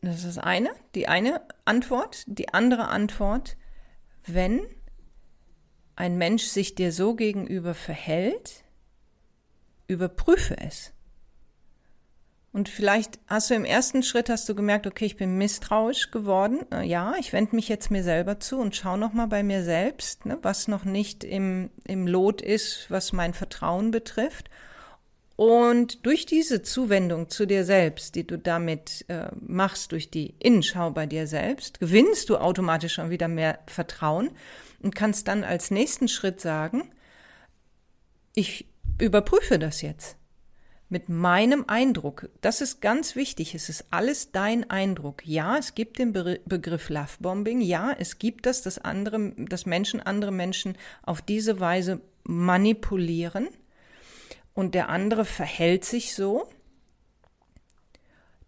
Das 0.00 0.16
ist 0.16 0.24
das 0.24 0.38
eine, 0.38 0.70
die 0.94 1.06
eine 1.06 1.42
Antwort. 1.66 2.24
Die 2.26 2.48
andere 2.54 2.88
Antwort, 2.88 3.58
wenn 4.24 4.60
ein 5.96 6.16
Mensch 6.16 6.44
sich 6.44 6.74
dir 6.74 6.92
so 6.92 7.14
gegenüber 7.14 7.74
verhält, 7.74 8.64
überprüfe 9.88 10.56
es. 10.58 10.92
Und 12.52 12.68
vielleicht 12.68 13.18
hast 13.26 13.50
du 13.50 13.54
im 13.54 13.64
ersten 13.64 14.02
Schritt 14.02 14.30
hast 14.30 14.48
du 14.48 14.54
gemerkt, 14.54 14.86
okay, 14.86 15.04
ich 15.04 15.16
bin 15.16 15.36
misstrauisch 15.36 16.10
geworden. 16.10 16.60
Äh, 16.72 16.86
ja, 16.86 17.14
ich 17.18 17.32
wende 17.32 17.54
mich 17.54 17.68
jetzt 17.68 17.90
mir 17.90 18.02
selber 18.02 18.40
zu 18.40 18.58
und 18.58 18.74
schaue 18.74 18.98
noch 18.98 19.12
mal 19.12 19.26
bei 19.26 19.42
mir 19.42 19.62
selbst, 19.62 20.24
ne, 20.24 20.38
was 20.42 20.66
noch 20.66 20.84
nicht 20.84 21.24
im, 21.24 21.70
im 21.84 22.06
Lot 22.06 22.40
ist, 22.40 22.86
was 22.90 23.12
mein 23.12 23.34
Vertrauen 23.34 23.90
betrifft. 23.90 24.48
Und 25.36 26.04
durch 26.04 26.26
diese 26.26 26.62
Zuwendung 26.62 27.28
zu 27.28 27.46
dir 27.46 27.64
selbst, 27.64 28.16
die 28.16 28.26
du 28.26 28.38
damit 28.38 29.04
äh, 29.08 29.28
machst, 29.40 29.92
durch 29.92 30.10
die 30.10 30.34
Innenschau 30.40 30.90
bei 30.90 31.06
dir 31.06 31.28
selbst, 31.28 31.78
gewinnst 31.78 32.28
du 32.28 32.38
automatisch 32.38 32.94
schon 32.94 33.10
wieder 33.10 33.28
mehr 33.28 33.60
Vertrauen 33.66 34.30
und 34.82 34.96
kannst 34.96 35.28
dann 35.28 35.44
als 35.44 35.70
nächsten 35.70 36.08
Schritt 36.08 36.40
sagen, 36.40 36.90
ich 38.34 38.67
überprüfe 38.98 39.58
das 39.58 39.82
jetzt 39.82 40.16
mit 40.88 41.08
meinem 41.08 41.64
Eindruck. 41.68 42.30
Das 42.40 42.60
ist 42.60 42.80
ganz 42.80 43.14
wichtig. 43.14 43.54
Es 43.54 43.68
ist 43.68 43.86
alles 43.90 44.32
dein 44.32 44.68
Eindruck. 44.70 45.26
Ja, 45.26 45.58
es 45.58 45.74
gibt 45.74 45.98
den 45.98 46.12
Be 46.12 46.40
Begriff 46.46 46.88
Lovebombing. 46.88 47.60
Ja, 47.60 47.92
es 47.92 48.18
gibt 48.18 48.46
das, 48.46 48.62
dass 48.62 48.78
andere, 48.78 49.32
dass 49.36 49.66
Menschen 49.66 50.00
andere 50.00 50.32
Menschen 50.32 50.76
auf 51.02 51.20
diese 51.20 51.60
Weise 51.60 52.00
manipulieren 52.24 53.48
und 54.54 54.74
der 54.74 54.88
andere 54.88 55.24
verhält 55.24 55.84
sich 55.84 56.14
so. 56.14 56.48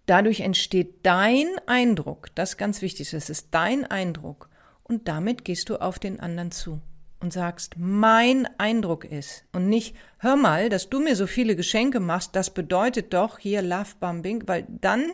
Dadurch 0.07 0.41
entsteht 0.41 1.05
dein 1.05 1.47
Eindruck. 1.67 2.35
Das 2.35 2.51
ist 2.51 2.57
ganz 2.57 2.83
wichtig. 2.83 3.13
Es 3.13 3.31
ist 3.31 3.49
dein 3.53 3.85
Eindruck. 3.85 4.49
Und 4.83 5.07
damit 5.07 5.45
gehst 5.45 5.69
du 5.69 5.77
auf 5.77 6.01
den 6.01 6.19
anderen 6.19 6.51
zu 6.51 6.81
und 7.21 7.33
sagst, 7.33 7.75
mein 7.77 8.49
Eindruck 8.59 9.05
ist 9.05 9.45
und 9.53 9.69
nicht, 9.69 9.95
hör 10.19 10.37
mal, 10.37 10.69
dass 10.69 10.89
du 10.89 11.01
mir 11.01 11.15
so 11.17 11.27
viele 11.27 11.55
Geschenke 11.55 12.01
machst, 12.01 12.35
das 12.35 12.51
bedeutet 12.51 13.13
doch 13.13 13.39
hier 13.39 13.63
Lovebombing, 13.63 14.45
weil 14.47 14.67
dann 14.69 15.13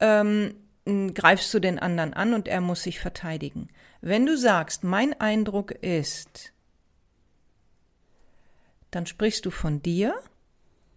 ähm, 0.00 0.54
greifst 1.14 1.52
du 1.54 1.60
den 1.60 1.78
anderen 1.78 2.14
an 2.14 2.34
und 2.34 2.48
er 2.48 2.60
muss 2.60 2.82
sich 2.82 3.00
verteidigen. 3.00 3.68
Wenn 4.00 4.26
du 4.26 4.36
sagst, 4.36 4.84
mein 4.84 5.18
Eindruck 5.20 5.70
ist, 5.70 6.52
dann 8.90 9.06
sprichst 9.06 9.46
du 9.46 9.50
von 9.50 9.82
dir 9.82 10.14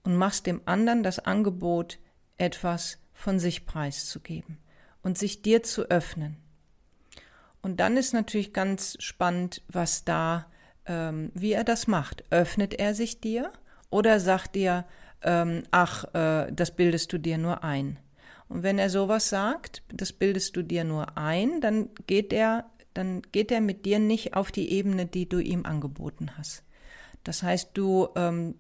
und 0.04 0.16
machst 0.16 0.48
dem 0.48 0.62
anderen 0.66 1.04
das 1.04 1.20
Angebot, 1.20 2.00
etwas 2.38 2.98
von 3.14 3.40
sich 3.40 3.66
preiszugeben 3.66 4.58
und 5.04 5.18
sich 5.18 5.42
dir 5.42 5.64
zu 5.64 5.90
öffnen. 5.90 6.38
Und 7.62 7.80
dann 7.80 7.98
ist 7.98 8.14
natürlich 8.14 8.54
ganz 8.54 8.96
spannend, 9.00 9.62
was 9.68 10.06
da, 10.06 10.46
ähm, 10.86 11.32
wie 11.34 11.54
er 11.54 11.64
das 11.64 11.88
macht. 11.88 12.24
Öffnet 12.32 12.74
er 12.74 12.96
sich 12.96 13.20
dir 13.20 13.52
oder 13.90 14.20
sagt 14.20 14.56
dir, 14.56 14.86
ähm, 15.22 15.64
ach, 15.72 16.06
äh, 16.14 16.52
das 16.52 16.76
bildest 16.76 17.12
du 17.12 17.18
dir 17.18 17.38
nur 17.38 17.64
ein? 17.64 18.00
Und 18.48 18.64
wenn 18.64 18.80
er 18.80 18.90
sowas 18.90 19.30
sagt, 19.30 19.84
das 19.94 20.14
bildest 20.14 20.56
du 20.56 20.64
dir 20.64 20.84
nur 20.84 21.18
ein, 21.18 21.62
dann 21.62 21.90
geht 22.08 22.34
er, 22.34 22.66
dann 22.94 23.22
geht 23.32 23.52
er 23.52 23.62
mit 23.62 23.86
dir 23.86 24.00
nicht 24.00 24.34
auf 24.34 24.52
die 24.52 24.72
Ebene, 24.72 25.06
die 25.06 25.30
du 25.30 25.40
ihm 25.40 25.66
angeboten 25.66 26.32
hast. 26.38 26.64
Das 27.24 27.44
heißt, 27.44 27.72
du, 27.74 28.08
ähm, 28.16 28.56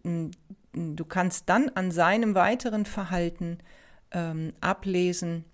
du 0.73 1.05
kannst 1.05 1.49
dann 1.49 1.69
an 1.69 1.91
seinem 1.91 2.35
weiteren 2.35 2.85
Verhalten 2.85 3.59
ähm, 4.11 4.53
ablesen 4.61 5.45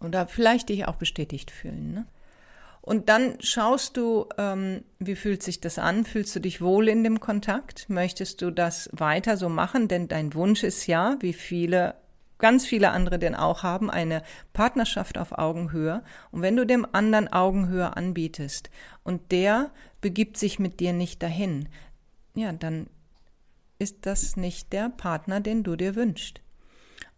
oder 0.00 0.26
vielleicht 0.26 0.68
dich 0.68 0.86
auch 0.86 0.96
bestätigt 0.96 1.50
fühlen. 1.50 1.92
Ne? 1.92 2.06
Und 2.82 3.08
dann 3.08 3.36
schaust 3.40 3.96
du, 3.96 4.26
ähm, 4.38 4.82
wie 4.98 5.16
fühlt 5.16 5.42
sich 5.42 5.60
das 5.60 5.78
an? 5.78 6.04
Fühlst 6.04 6.34
du 6.34 6.40
dich 6.40 6.62
wohl 6.62 6.88
in 6.88 7.04
dem 7.04 7.20
Kontakt? 7.20 7.90
Möchtest 7.90 8.40
du 8.40 8.50
das 8.50 8.88
weiter 8.92 9.36
so 9.36 9.48
machen? 9.48 9.86
Denn 9.86 10.08
dein 10.08 10.34
Wunsch 10.34 10.62
ist 10.62 10.86
ja, 10.86 11.16
wie 11.20 11.34
viele 11.34 11.94
ganz 12.38 12.66
viele 12.66 12.90
andere 12.90 13.18
denn 13.18 13.34
auch 13.34 13.62
haben, 13.62 13.90
eine 13.90 14.22
Partnerschaft 14.54 15.18
auf 15.18 15.38
Augenhöhe. 15.38 16.02
Und 16.30 16.42
wenn 16.42 16.56
du 16.56 16.64
dem 16.64 16.86
anderen 16.90 17.28
Augenhöhe 17.28 17.96
anbietest 17.96 18.70
und 19.04 19.30
der 19.30 19.70
begibt 20.00 20.38
sich 20.38 20.58
mit 20.58 20.80
dir 20.80 20.94
nicht 20.94 21.22
dahin, 21.22 21.68
ja, 22.34 22.52
dann 22.52 22.86
ist 23.78 24.06
das 24.06 24.36
nicht 24.36 24.72
der 24.72 24.88
Partner, 24.88 25.40
den 25.40 25.62
du 25.62 25.76
dir 25.76 25.94
wünschst. 25.94 26.40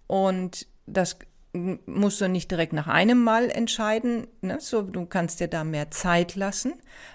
Und 0.06 0.66
das 0.86 1.18
musst 1.54 2.20
du 2.20 2.28
nicht 2.28 2.50
direkt 2.50 2.72
nach 2.72 2.86
einem 2.86 3.22
Mal 3.22 3.50
entscheiden. 3.50 4.26
Ne? 4.40 4.58
So, 4.60 4.82
du 4.82 5.04
kannst 5.04 5.40
dir 5.40 5.48
da 5.48 5.64
mehr 5.64 5.90
Zeit 5.90 6.34
lassen. 6.34 6.74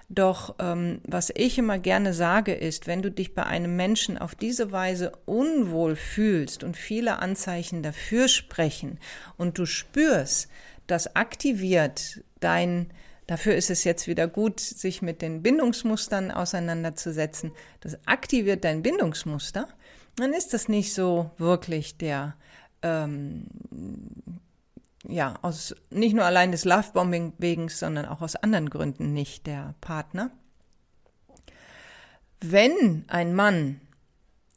Doch 0.09 0.55
ähm, 0.59 1.01
was 1.05 1.31
ich 1.35 1.57
immer 1.57 1.79
gerne 1.79 2.13
sage 2.13 2.53
ist, 2.53 2.85
wenn 2.85 3.01
du 3.01 3.09
dich 3.09 3.33
bei 3.33 3.43
einem 3.43 3.75
Menschen 3.75 4.17
auf 4.17 4.35
diese 4.35 4.71
Weise 4.71 5.11
unwohl 5.25 5.95
fühlst 5.95 6.63
und 6.63 6.77
viele 6.77 7.17
Anzeichen 7.17 7.81
dafür 7.81 8.27
sprechen 8.27 8.99
und 9.37 9.57
du 9.57 9.65
spürst, 9.65 10.49
das 10.85 11.15
aktiviert 11.15 12.21
dein 12.39 12.91
Dafür 13.27 13.55
ist 13.55 13.69
es 13.69 13.83
jetzt 13.83 14.07
wieder 14.07 14.25
gut, 14.25 14.61
sich 14.61 15.01
mit 15.01 15.21
den 15.21 15.43
Bindungsmustern 15.43 16.31
auseinanderzusetzen. 16.31 17.51
Das 17.81 17.99
aktiviert 18.07 18.63
dein 18.63 18.83
Bindungsmuster. 18.83 19.67
Dann 20.15 20.31
ist 20.33 20.53
das 20.53 20.69
nicht 20.69 20.93
so 20.93 21.29
wirklich 21.37 21.97
der 21.97 22.35
ähm, 22.81 23.45
ja, 25.07 25.35
aus 25.41 25.75
nicht 25.89 26.15
nur 26.15 26.25
allein 26.25 26.51
des 26.51 26.65
Lovebombing 26.65 27.33
wegen, 27.37 27.69
sondern 27.69 28.05
auch 28.05 28.21
aus 28.21 28.35
anderen 28.35 28.69
Gründen 28.69 29.13
nicht 29.13 29.47
der 29.47 29.75
Partner. 29.81 30.31
Wenn 32.39 33.05
ein 33.07 33.33
Mann 33.33 33.81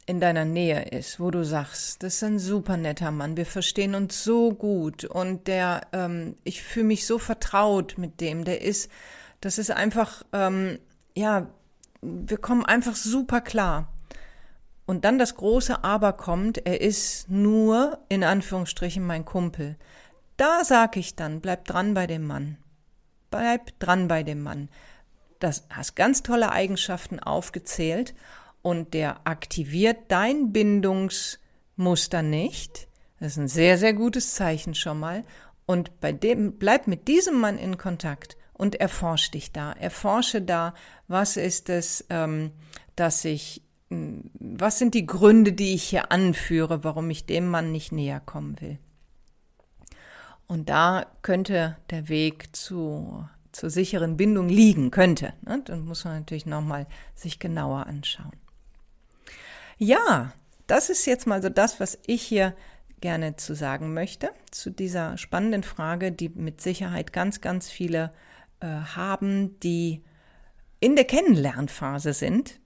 in 0.05 0.19
deiner 0.19 0.45
Nähe 0.45 0.83
ist, 0.89 1.19
wo 1.19 1.31
du 1.31 1.45
sagst, 1.45 2.03
das 2.03 2.15
ist 2.15 2.23
ein 2.23 2.39
super 2.39 2.77
netter 2.77 3.11
Mann, 3.11 3.37
wir 3.37 3.45
verstehen 3.45 3.95
uns 3.95 4.23
so 4.23 4.51
gut 4.51 5.05
und 5.05 5.47
der, 5.47 5.81
ähm, 5.93 6.35
ich 6.43 6.63
fühle 6.63 6.87
mich 6.87 7.05
so 7.05 7.17
vertraut 7.17 7.97
mit 7.97 8.19
dem, 8.19 8.43
der 8.43 8.61
ist, 8.61 8.91
das 9.39 9.57
ist 9.57 9.71
einfach, 9.71 10.23
ähm, 10.33 10.79
ja, 11.15 11.47
wir 12.01 12.37
kommen 12.37 12.65
einfach 12.65 12.95
super 12.95 13.41
klar. 13.41 13.90
Und 14.91 15.05
dann 15.05 15.17
das 15.17 15.35
große 15.35 15.85
Aber 15.85 16.11
kommt, 16.11 16.65
er 16.67 16.81
ist 16.81 17.29
nur 17.29 17.99
in 18.09 18.25
Anführungsstrichen 18.25 19.01
mein 19.01 19.23
Kumpel. 19.23 19.77
Da 20.35 20.65
sag 20.65 20.97
ich 20.97 21.15
dann, 21.15 21.39
bleib 21.39 21.63
dran 21.63 21.93
bei 21.93 22.07
dem 22.07 22.27
Mann. 22.27 22.57
Bleib 23.29 23.79
dran 23.79 24.09
bei 24.09 24.23
dem 24.23 24.41
Mann. 24.41 24.67
Das 25.39 25.65
hast 25.69 25.95
ganz 25.95 26.23
tolle 26.23 26.51
Eigenschaften 26.51 27.21
aufgezählt 27.21 28.13
und 28.61 28.93
der 28.93 29.25
aktiviert 29.25 29.97
dein 30.09 30.51
Bindungsmuster 30.51 32.21
nicht. 32.21 32.89
Das 33.21 33.31
ist 33.31 33.37
ein 33.37 33.47
sehr, 33.47 33.77
sehr 33.77 33.93
gutes 33.93 34.35
Zeichen 34.35 34.75
schon 34.75 34.99
mal. 34.99 35.23
Und 35.65 36.01
bei 36.01 36.11
dem, 36.11 36.57
bleib 36.57 36.87
mit 36.87 37.07
diesem 37.07 37.39
Mann 37.39 37.57
in 37.57 37.77
Kontakt 37.77 38.35
und 38.51 38.75
erforsche 38.75 39.31
dich 39.31 39.53
da. 39.53 39.71
Erforsche 39.71 40.41
da, 40.41 40.73
was 41.07 41.37
ist 41.37 41.69
es, 41.69 42.05
ähm, 42.09 42.51
dass 42.97 43.23
ich 43.23 43.63
was 43.91 44.79
sind 44.79 44.93
die 44.93 45.05
Gründe, 45.05 45.53
die 45.53 45.73
ich 45.73 45.83
hier 45.83 46.11
anführe, 46.11 46.83
warum 46.83 47.09
ich 47.09 47.25
dem 47.25 47.47
Mann 47.47 47.71
nicht 47.71 47.91
näher 47.91 48.21
kommen 48.21 48.59
will? 48.61 48.77
Und 50.47 50.69
da 50.69 51.05
könnte 51.21 51.77
der 51.89 52.09
Weg 52.09 52.55
zu, 52.55 53.25
zur 53.51 53.69
sicheren 53.69 54.17
Bindung 54.17 54.49
liegen, 54.49 54.91
könnte. 54.91 55.33
Ne? 55.41 55.61
Dann 55.65 55.85
muss 55.85 56.05
man 56.05 56.19
natürlich 56.19 56.45
nochmal 56.45 56.87
sich 57.15 57.39
genauer 57.39 57.85
anschauen. 57.87 58.33
Ja, 59.77 60.33
das 60.67 60.89
ist 60.89 61.05
jetzt 61.05 61.27
mal 61.27 61.41
so 61.41 61.49
das, 61.49 61.79
was 61.79 61.99
ich 62.05 62.21
hier 62.21 62.55
gerne 63.01 63.35
zu 63.35 63.55
sagen 63.55 63.93
möchte 63.93 64.29
zu 64.51 64.69
dieser 64.69 65.17
spannenden 65.17 65.63
Frage, 65.63 66.11
die 66.11 66.29
mit 66.29 66.61
Sicherheit 66.61 67.11
ganz, 67.11 67.41
ganz 67.41 67.69
viele 67.69 68.13
äh, 68.61 68.67
haben, 68.67 69.59
die 69.59 70.03
in 70.79 70.95
der 70.95 71.05
Kennenlernphase 71.05 72.13
sind, 72.13 72.60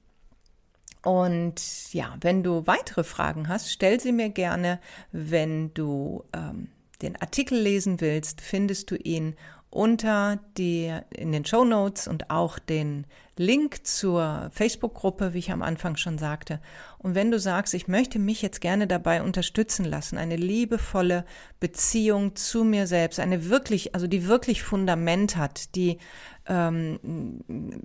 und 1.06 1.94
ja, 1.94 2.18
wenn 2.22 2.42
du 2.42 2.66
weitere 2.66 3.04
Fragen 3.04 3.48
hast, 3.48 3.72
stell 3.72 4.00
sie 4.00 4.12
mir 4.12 4.30
gerne. 4.30 4.80
Wenn 5.12 5.72
du 5.76 6.24
ähm, 6.34 6.70
den 7.04 7.16
Artikel 7.22 7.60
lesen 7.60 8.02
willst, 8.02 8.42
findest 8.42 8.90
du 8.90 8.96
ihn 8.96 9.36
unter 9.70 10.40
die, 10.58 10.92
in 11.12 11.32
den 11.32 11.46
Show 11.46 11.64
Notes 11.64 12.08
und 12.08 12.32
auch 12.32 12.58
den 12.58 13.06
Link 13.38 13.86
zur 13.86 14.50
Facebook-Gruppe, 14.52 15.36
wie 15.36 15.40
ich 15.40 15.52
am 15.52 15.62
Anfang 15.62 15.96
schon 15.96 16.18
sagte. 16.18 16.60
Und 16.98 17.14
wenn 17.14 17.30
du 17.30 17.38
sagst, 17.38 17.76
ich 17.76 17.88
möchte 17.88 18.18
mich 18.18 18.42
jetzt 18.42 18.60
gerne 18.60 18.88
dabei 18.88 19.22
unterstützen 19.22 19.86
lassen, 19.86 20.18
eine 20.18 20.38
liebevolle 20.38 21.24
Beziehung 21.60 22.36
zu 22.36 22.64
mir 22.64 22.88
selbst, 22.88 23.20
eine 23.20 23.48
wirklich, 23.48 23.94
also 23.94 24.08
die 24.08 24.26
wirklich 24.26 24.64
Fundament 24.64 25.38
hat, 25.38 25.76
die 25.76 26.00
ähm, 26.48 27.84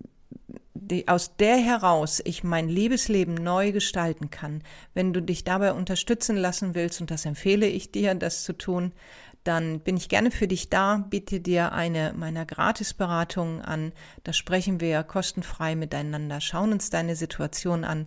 die, 0.75 1.09
aus 1.09 1.37
der 1.37 1.57
heraus 1.57 2.21
ich 2.25 2.43
mein 2.43 2.69
Liebesleben 2.69 3.35
neu 3.35 3.73
gestalten 3.73 4.31
kann, 4.31 4.63
wenn 4.95 5.13
du 5.13 5.21
dich 5.21 5.45
dabei 5.45 5.73
unterstützen 5.73 6.37
lassen 6.37 6.75
willst, 6.75 7.01
und 7.01 7.11
das 7.11 7.25
empfehle 7.25 7.67
ich 7.67 7.93
dir, 7.93 8.15
das 8.15 8.45
zu 8.45 8.53
tun, 8.53 8.93
dann 9.45 9.81
bin 9.81 9.97
ich 9.97 10.09
gerne 10.09 10.31
für 10.31 10.49
dich 10.49 10.69
da, 10.69 10.99
biete 10.99 11.41
dir 11.41 11.73
eine 11.73 12.13
meiner 12.15 12.45
Gratisberatungen 12.45 13.63
an. 13.63 13.93
Da 14.23 14.35
sprechen 14.35 14.81
wir 14.81 15.03
kostenfrei 15.03 15.77
miteinander, 15.77 16.41
schauen 16.41 16.73
uns 16.73 16.91
deine 16.91 17.17
Situation 17.17 17.85
an 17.85 18.07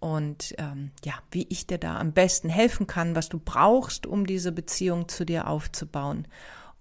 und 0.00 0.54
ähm, 0.58 0.90
ja, 1.04 1.14
wie 1.30 1.46
ich 1.48 1.66
dir 1.66 1.78
da 1.78 1.98
am 1.98 2.12
besten 2.12 2.50
helfen 2.50 2.86
kann, 2.86 3.16
was 3.16 3.30
du 3.30 3.38
brauchst, 3.38 4.06
um 4.06 4.26
diese 4.26 4.52
Beziehung 4.52 5.08
zu 5.08 5.24
dir 5.24 5.48
aufzubauen. 5.48 6.28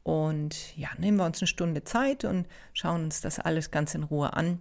Und 0.03 0.77
ja, 0.77 0.89
nehmen 0.97 1.17
wir 1.17 1.25
uns 1.25 1.39
eine 1.39 1.47
Stunde 1.47 1.83
Zeit 1.83 2.25
und 2.25 2.47
schauen 2.73 3.05
uns 3.05 3.21
das 3.21 3.39
alles 3.39 3.71
ganz 3.71 3.95
in 3.95 4.03
Ruhe 4.03 4.33
an. 4.33 4.59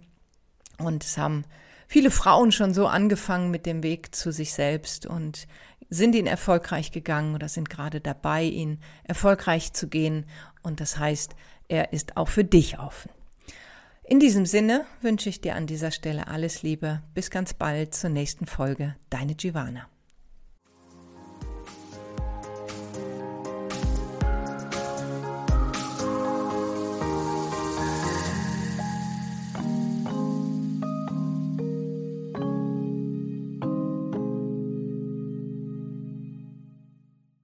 Und 0.77 1.03
es 1.03 1.17
haben 1.17 1.45
viele 1.87 2.11
Frauen 2.11 2.51
schon 2.51 2.73
so 2.73 2.87
angefangen 2.87 3.51
mit 3.51 3.65
dem 3.65 3.83
Weg 3.83 4.15
zu 4.15 4.31
sich 4.31 4.53
selbst 4.53 5.05
und 5.05 5.47
sind 5.89 6.15
ihn 6.15 6.27
erfolgreich 6.27 6.91
gegangen 6.91 7.35
oder 7.35 7.47
sind 7.47 7.69
gerade 7.69 8.01
dabei, 8.01 8.43
ihn 8.43 8.79
erfolgreich 9.03 9.73
zu 9.73 9.87
gehen. 9.87 10.25
Und 10.63 10.81
das 10.81 10.97
heißt, 10.97 11.35
er 11.67 11.93
ist 11.93 12.17
auch 12.17 12.27
für 12.27 12.43
dich 12.43 12.79
offen. 12.79 13.11
In 14.03 14.19
diesem 14.19 14.45
Sinne 14.45 14.85
wünsche 15.01 15.29
ich 15.29 15.41
dir 15.41 15.55
an 15.55 15.65
dieser 15.65 15.91
Stelle 15.91 16.27
alles 16.27 16.61
Liebe. 16.61 17.01
Bis 17.13 17.31
ganz 17.31 17.53
bald 17.53 17.95
zur 17.95 18.11
nächsten 18.11 18.45
Folge. 18.45 18.95
Deine 19.09 19.33
Giovanna. 19.33 19.87